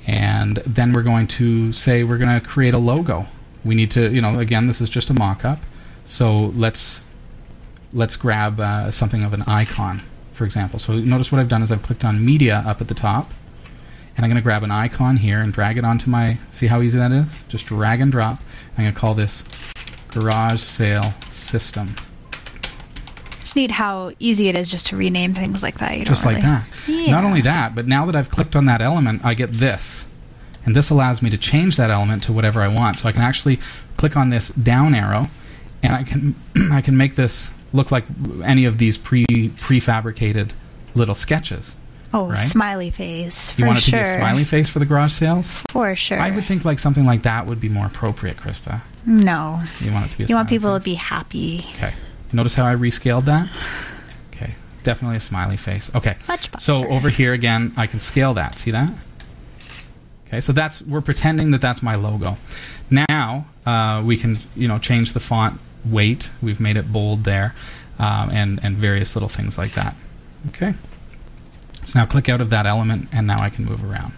[0.06, 3.26] And then we're going to say we're going to create a logo.
[3.64, 5.60] We need to, you know, again, this is just a mock-up.
[6.04, 7.04] So let's
[7.92, 10.02] let's grab uh, something of an icon,
[10.34, 10.78] for example.
[10.78, 13.30] So notice what I've done is I've clicked on media up at the top,
[14.16, 16.38] and I'm going to grab an icon here and drag it onto my.
[16.50, 17.34] See how easy that is?
[17.48, 18.40] Just drag and drop.
[18.76, 19.44] I'm going to call this
[20.08, 21.94] garage sale system.
[23.40, 25.96] It's neat how easy it is just to rename things like that.
[25.98, 26.68] You just don't like that.
[26.86, 27.10] Yeah.
[27.10, 30.06] Not only that, but now that I've clicked on that element, I get this.
[30.64, 32.98] And this allows me to change that element to whatever I want.
[32.98, 33.60] So I can actually
[33.96, 35.28] click on this down arrow
[35.82, 36.34] and I can
[36.72, 38.04] I can make this look like
[38.42, 40.52] any of these pre prefabricated
[40.94, 41.76] little sketches.
[42.14, 42.38] Oh, right?
[42.48, 43.98] smiley face for You want it sure.
[43.98, 45.50] to be a smiley face for the garage sales?
[45.68, 46.20] for sure.
[46.20, 48.82] I would think like something like that would be more appropriate, Christa.
[49.04, 49.60] no.
[49.80, 50.84] You want it to be a You want people face?
[50.84, 51.66] to be happy.
[51.74, 51.92] Okay.
[52.32, 53.48] Notice how I rescaled that?
[54.32, 54.54] Okay.
[54.84, 55.90] Definitely a smiley face.
[55.94, 56.16] Okay.
[56.28, 56.62] Much better.
[56.62, 58.58] So over here again, I can scale that.
[58.60, 58.92] See that?
[60.28, 60.40] Okay.
[60.40, 62.36] So that's we're pretending that that's my logo.
[62.90, 66.30] Now uh, we can you know change the font weight.
[66.42, 67.54] We've made it bold there,
[67.98, 69.94] um, and and various little things like that.
[70.48, 70.74] Okay.
[71.84, 74.14] So now click out of that element, and now I can move around.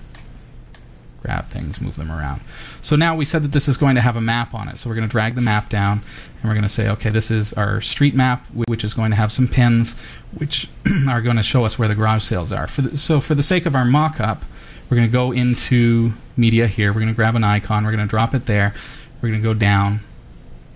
[1.23, 2.41] Grab things, move them around.
[2.81, 4.79] So now we said that this is going to have a map on it.
[4.79, 6.03] So we're going to drag the map down,
[6.41, 9.17] and we're going to say, okay, this is our street map, which is going to
[9.17, 9.95] have some pins,
[10.37, 10.69] which
[11.09, 12.69] are going to show us where the garage sales are.
[12.69, 14.45] For the, so for the sake of our mock-up,
[14.89, 16.93] we're going to go into media here.
[16.93, 17.85] We're going to grab an icon.
[17.85, 18.73] We're going to drop it there.
[19.21, 20.01] We're going to go down,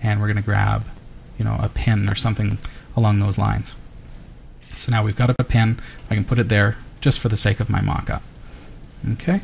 [0.01, 0.85] and we're going to grab,
[1.37, 2.57] you know, a pin or something
[2.95, 3.75] along those lines.
[4.77, 5.79] So now we've got a pin.
[6.09, 8.23] I can put it there just for the sake of my mock-up.
[9.13, 9.41] Okay.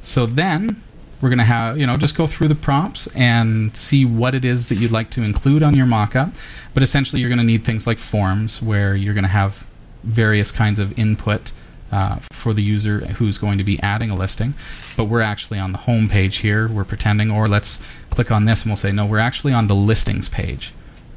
[0.00, 0.80] So then
[1.20, 4.44] we're going to have, you know, just go through the prompts and see what it
[4.44, 6.30] is that you'd like to include on your mock-up.
[6.74, 9.66] But essentially, you're going to need things like forms where you're going to have
[10.02, 11.52] various kinds of input
[11.92, 14.54] uh, for the user who's going to be adding a listing.
[14.96, 16.68] But we're actually on the home page here.
[16.68, 17.80] We're pretending, or let's
[18.10, 20.72] click on this and we'll say, no, we're actually on the listings page.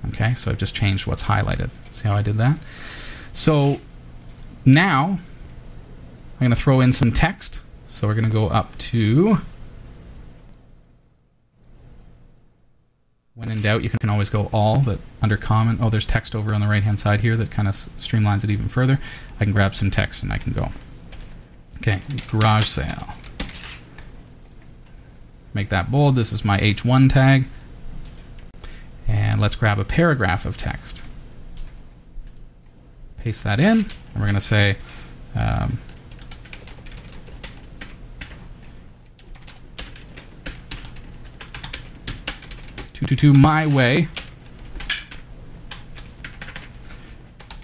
[0.09, 1.69] Okay, so I've just changed what's highlighted.
[1.93, 2.57] See how I did that?
[3.33, 3.81] So
[4.65, 5.19] now
[6.33, 7.59] I'm going to throw in some text.
[7.87, 9.39] So we're going to go up to.
[13.39, 16.53] When in doubt, you can always go all, but under comment, oh, there's text over
[16.53, 18.99] on the right hand side here that kind of streamlines it even further.
[19.39, 20.71] I can grab some text and I can go.
[21.77, 23.13] Okay, garage sale.
[25.53, 26.15] Make that bold.
[26.15, 27.45] This is my H1 tag.
[29.07, 31.01] And let's grab a paragraph of text.
[33.19, 34.75] Paste that in, and we're going to say,
[35.33, 35.79] um,
[42.99, 44.09] two two two my way,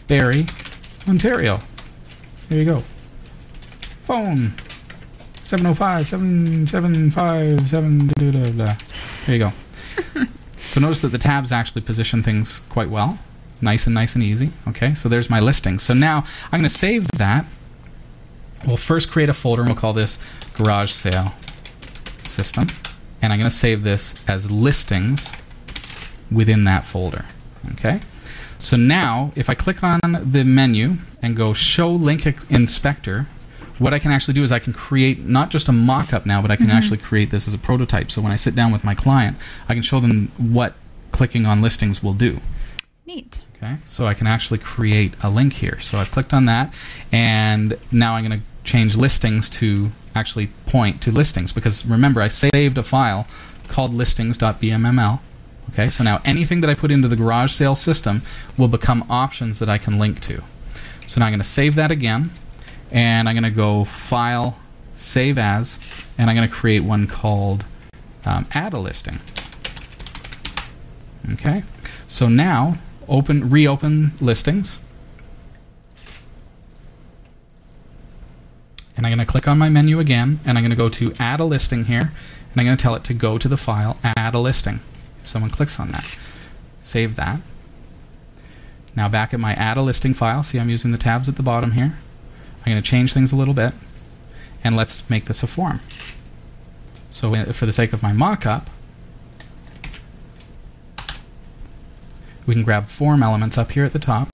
[0.07, 0.45] Barrie,
[1.09, 1.59] Ontario.
[2.47, 2.83] There you go.
[4.03, 4.53] Phone
[5.43, 8.77] 705 775 7 There
[9.27, 9.51] you go.
[10.59, 13.19] so notice that the tabs actually position things quite well.
[13.61, 14.51] Nice and nice and easy.
[14.67, 15.79] Okay, so there's my listing.
[15.79, 17.45] So now I'm going to save that.
[18.65, 20.17] We'll first create a folder and we'll call this
[20.55, 21.33] garage sale
[22.19, 22.67] system.
[23.21, 25.33] And I'm going to save this as listings
[26.31, 27.25] within that folder.
[27.73, 28.01] Okay.
[28.59, 33.27] So now, if I click on the menu and go Show Link Inspector,
[33.79, 36.51] what I can actually do is I can create not just a mock-up now, but
[36.51, 36.77] I can Mm-hmm.
[36.77, 38.09] actually create this as a prototype.
[38.11, 39.37] So when I sit down with my client,
[39.67, 40.75] I can show them what
[41.11, 42.39] clicking on listings will do.
[43.05, 43.41] Neat.
[43.57, 45.79] Okay, so I can actually create a link here.
[45.79, 46.73] So I've clicked on that,
[47.11, 52.27] and now I'm going to change listings to actually point to listings because remember I
[52.27, 53.27] saved a file
[53.67, 55.19] called listings.bmml.
[55.71, 58.21] Okay, so now anything that I put into the garage sale system
[58.57, 60.41] will become options that I can link to.
[61.07, 62.31] So now I'm going to save that again,
[62.91, 64.57] and I'm going to go File,
[64.93, 65.79] Save As,
[66.17, 67.65] and I'm going to create one called
[68.25, 69.19] um, Add a Listing.
[71.33, 71.63] Okay,
[72.07, 74.79] so now open, reopen listings,
[78.95, 81.13] and I'm going to click on my menu again, and I'm going to go to
[81.19, 82.13] Add a Listing here,
[82.51, 84.79] and I'm going to tell it to go to the file Add a Listing.
[85.21, 86.17] If someone clicks on that,
[86.79, 87.41] save that.
[88.95, 91.43] Now back at my Add a Listing file, see I'm using the tabs at the
[91.43, 91.97] bottom here.
[92.59, 93.73] I'm going to change things a little bit,
[94.63, 95.79] and let's make this a form.
[97.09, 98.69] So uh, for the sake of my mock-up,
[102.45, 104.29] we can grab form elements up here at the top.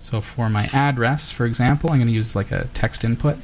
[0.00, 3.36] So for my address, for example, I'm going to use like a text input.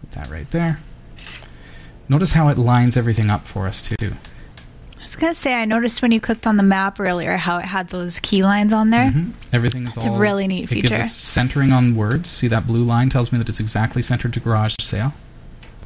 [0.00, 0.80] Put that right there.
[2.08, 4.12] Notice how it lines everything up for us too.
[4.98, 7.66] I was gonna say I noticed when you clicked on the map earlier how it
[7.66, 9.10] had those key lines on there.
[9.10, 9.32] Mhm.
[9.52, 12.28] Everything is That's a really neat It gives us centering on words.
[12.28, 15.14] See that blue line tells me that it's exactly centered to garage sale.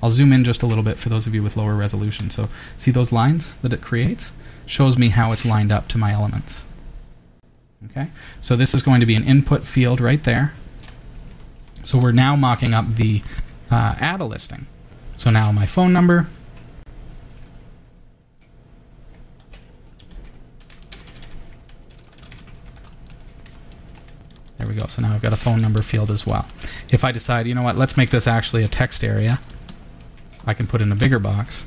[0.02, 2.30] I'll zoom in just a little bit for those of you with lower resolution.
[2.30, 4.32] So see those lines that it creates?
[4.68, 6.62] Shows me how it's lined up to my elements.
[7.86, 10.52] Okay, so this is going to be an input field right there.
[11.84, 13.22] So we're now mocking up the
[13.70, 14.66] uh, add a listing.
[15.16, 16.26] So now my phone number.
[24.58, 24.86] There we go.
[24.86, 26.46] So now I've got a phone number field as well.
[26.90, 29.40] If I decide, you know what, let's make this actually a text area,
[30.44, 31.64] I can put in a bigger box.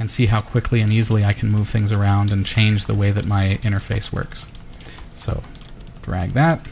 [0.00, 3.12] And see how quickly and easily I can move things around and change the way
[3.12, 4.48] that my interface works.
[5.12, 5.42] So
[6.02, 6.66] drag that.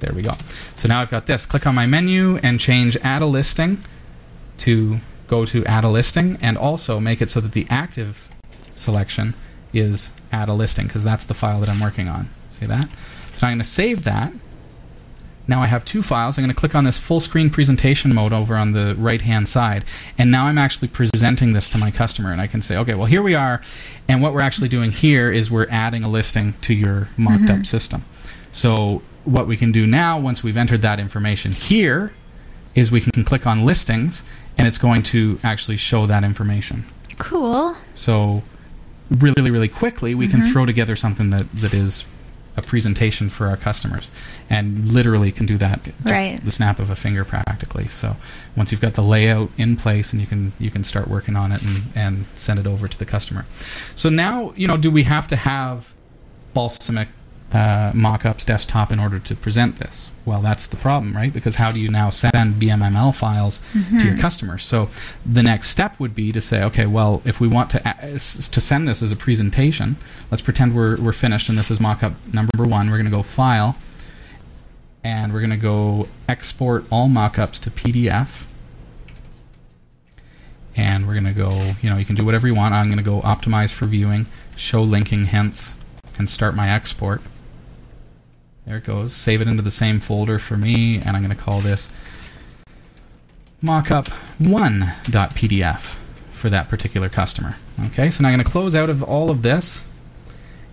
[0.00, 0.32] There we go.
[0.74, 1.46] So now I've got this.
[1.46, 3.84] Click on my menu and change add a listing
[4.58, 8.28] to go to add a listing and also make it so that the active
[8.74, 9.34] selection
[9.72, 12.30] is add a listing because that's the file that I'm working on.
[12.48, 12.88] See that?
[13.30, 14.32] So I'm going to save that.
[15.48, 16.38] Now I have two files.
[16.38, 19.48] I'm going to click on this full screen presentation mode over on the right hand
[19.48, 19.84] side.
[20.16, 22.30] And now I'm actually presenting this to my customer.
[22.30, 23.60] And I can say, okay, well, here we are.
[24.08, 27.66] And what we're actually doing here is we're adding a listing to your mocked up
[27.66, 28.04] system.
[28.52, 32.12] So what we can do now, once we've entered that information here,
[32.74, 34.24] is we can click on listings
[34.56, 36.84] and it's going to actually show that information.
[37.18, 37.76] Cool.
[37.94, 38.42] So
[39.10, 40.40] really, really quickly, we Mm-hmm.
[40.42, 42.04] can throw together something that, that is
[42.56, 44.10] a presentation for our customers.
[44.50, 46.44] And literally can do that just Right.
[46.44, 47.88] the snap of a finger practically.
[47.88, 48.16] So
[48.56, 51.52] once you've got the layout in place and you can you can start working on
[51.52, 53.46] it and, and send it over to the customer.
[53.96, 55.94] So now you know do we have to have
[56.54, 57.08] Balsamiq
[57.52, 60.10] uh, mock-ups desktop in order to present this.
[60.24, 61.32] Well that's the problem right?
[61.32, 64.88] Because how do you now send bmml files to your customers so
[65.26, 68.60] the next step would be to say okay well if we want to a- to
[68.60, 69.96] send this as a presentation
[70.30, 72.90] let's pretend we're, we're finished and this is mock-up number one.
[72.90, 73.76] We're going to go file
[75.04, 78.46] and we're going to go export all mock-ups to pdf
[80.76, 82.74] and we're going to go you know you can do whatever you want.
[82.74, 84.26] I'm going to go optimize for viewing
[84.56, 85.74] show linking hints
[86.18, 87.20] and start my export
[88.66, 91.42] there it goes save it into the same folder for me and i'm going to
[91.42, 91.90] call this
[93.62, 95.96] mockup1.pdf
[96.32, 97.56] for that particular customer
[97.86, 99.86] okay so now i'm going to close out of all of this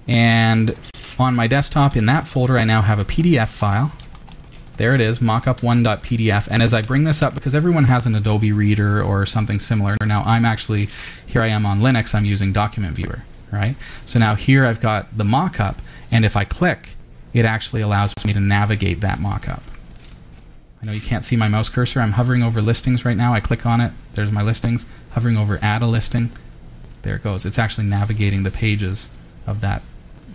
[0.07, 0.75] and
[1.17, 3.91] on my desktop in that folder i now have a pdf file
[4.79, 6.47] there it is, mockup1.pdf.
[6.49, 9.97] And as I bring this up, because everyone has an Adobe Reader or something similar,
[10.05, 10.87] now I'm actually,
[11.27, 13.75] here I am on Linux, I'm using Document Viewer, right?
[14.05, 15.79] So now here I've got the mockup,
[16.13, 16.95] and if I click,
[17.33, 19.61] it actually allows me to navigate that mockup.
[20.81, 21.99] I know you can't see my mouse cursor.
[21.99, 23.33] I'm hovering over listings right now.
[23.33, 24.85] I click on it, there's my listings.
[25.11, 26.31] Hovering over add a listing,
[27.01, 27.45] there it goes.
[27.45, 29.09] It's actually navigating the pages
[29.47, 29.83] of that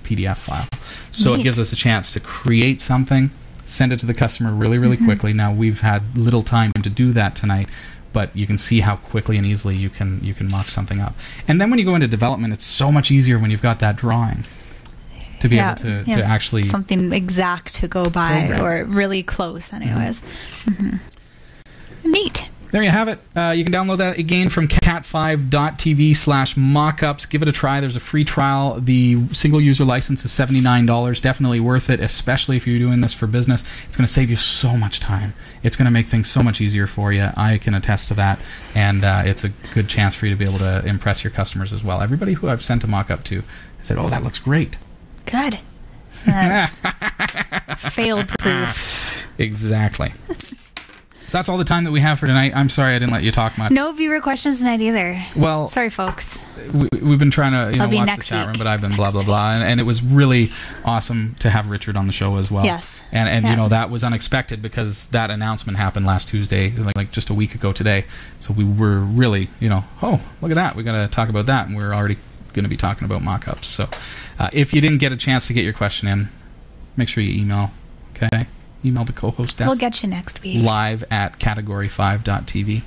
[0.02, 0.68] PDF file.
[1.10, 3.30] So it gives us a chance to create something,
[3.64, 5.06] send it to the customer really, really mm-hmm.
[5.06, 5.32] quickly.
[5.32, 7.68] Now we've had little time to do that tonight,
[8.12, 11.14] but you can see how quickly and easily you can you can mock something up.
[11.48, 13.96] And then when you go into development, it's so much easier when you've got that
[13.96, 14.44] drawing
[15.44, 18.60] to be able to, yeah, to actually something exact to go by Program.
[18.62, 20.20] or really close, anyways.
[20.64, 20.96] hmm
[22.02, 22.48] Neat.
[22.70, 23.20] There you have it.
[23.36, 27.30] Uh, you can download that again from cat5.tv slash mockups.
[27.30, 27.80] Give it a try.
[27.80, 28.80] There's a free trial.
[28.80, 31.22] The single user license is $79.
[31.22, 33.64] Definitely worth it, especially if you're doing this for business.
[33.86, 35.34] It's going to save you so much time.
[35.62, 37.30] It's going to make things so much easier for you.
[37.36, 38.40] I can attest to that.
[38.74, 41.72] And uh, it's a good chance for you to be able to impress your customers
[41.72, 42.00] as well.
[42.00, 43.44] Everybody who I've sent a mockup to
[43.84, 44.78] said, oh, that looks great.
[45.26, 45.58] Good.
[46.26, 46.74] That's
[47.94, 49.26] failed proof.
[49.38, 50.12] Exactly.
[50.28, 50.56] so
[51.30, 52.52] that's all the time that we have for tonight.
[52.54, 53.72] I'm sorry I didn't let you talk much.
[53.72, 55.20] No viewer questions tonight either.
[55.36, 56.42] Well, Sorry, folks.
[56.72, 58.58] we, we've been trying to you know I'll be watch the next chat room, week.
[58.58, 60.50] but I've been blah Next blah blah, and, and it was really
[60.84, 62.64] awesome to have Richard on the show as well.
[62.64, 63.02] Yes.
[63.12, 67.12] and and you know that was unexpected because that announcement happened last Tuesday, like, like
[67.12, 68.04] just a week ago today.
[68.38, 71.46] So we were really you know oh look at that we got to talk about
[71.46, 72.18] that, and we're already
[72.54, 73.68] going to be talking about mock-ups.
[73.68, 73.88] So
[74.38, 76.28] uh, if you didn't get a chance to get your question in,
[76.96, 77.70] make sure you email.
[78.16, 78.46] Okay,
[78.84, 80.62] email the co-host desk We'll get you next week.
[80.64, 82.82] live at category5.tv.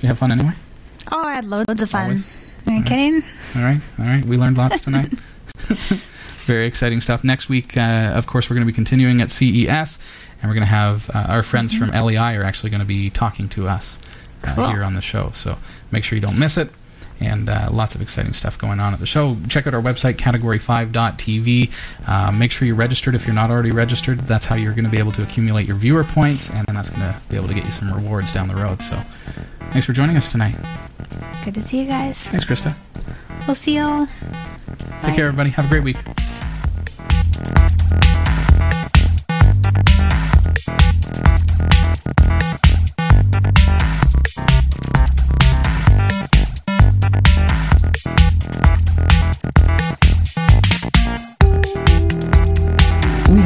[0.00, 0.52] You have fun anyway.
[1.12, 2.04] Oh, I had loads of fun.
[2.04, 2.24] Always.
[2.66, 3.22] Are you kidding?
[3.56, 4.24] All right, all right.
[4.24, 5.12] We learned lots tonight.
[6.46, 7.22] Very exciting stuff.
[7.24, 9.98] Next week, uh, of course, we're going to be continuing at CES,
[10.40, 13.10] and we're going to have uh, our friends from LEI are actually going to be
[13.10, 13.98] talking to us
[14.44, 14.68] uh, Cool.
[14.68, 15.30] here on the show.
[15.34, 15.58] So
[15.90, 16.70] make sure you don't miss it.
[17.20, 19.36] And uh, lots of exciting stuff going on at the show.
[19.48, 21.70] Check out our website, category5.tv.
[22.06, 24.20] Uh, make sure you're registered if you're not already registered.
[24.20, 26.88] That's how you're going to be able to accumulate your viewer points, and then that's
[26.90, 28.82] going to be able to get you some rewards down the road.
[28.82, 28.96] So
[29.70, 30.56] thanks for joining us tonight.
[31.44, 32.18] Good to see you guys.
[32.28, 32.74] Thanks, Christa.
[33.46, 34.06] We'll see y'all.
[35.02, 35.50] Take care, everybody.
[35.50, 35.96] Have a great week.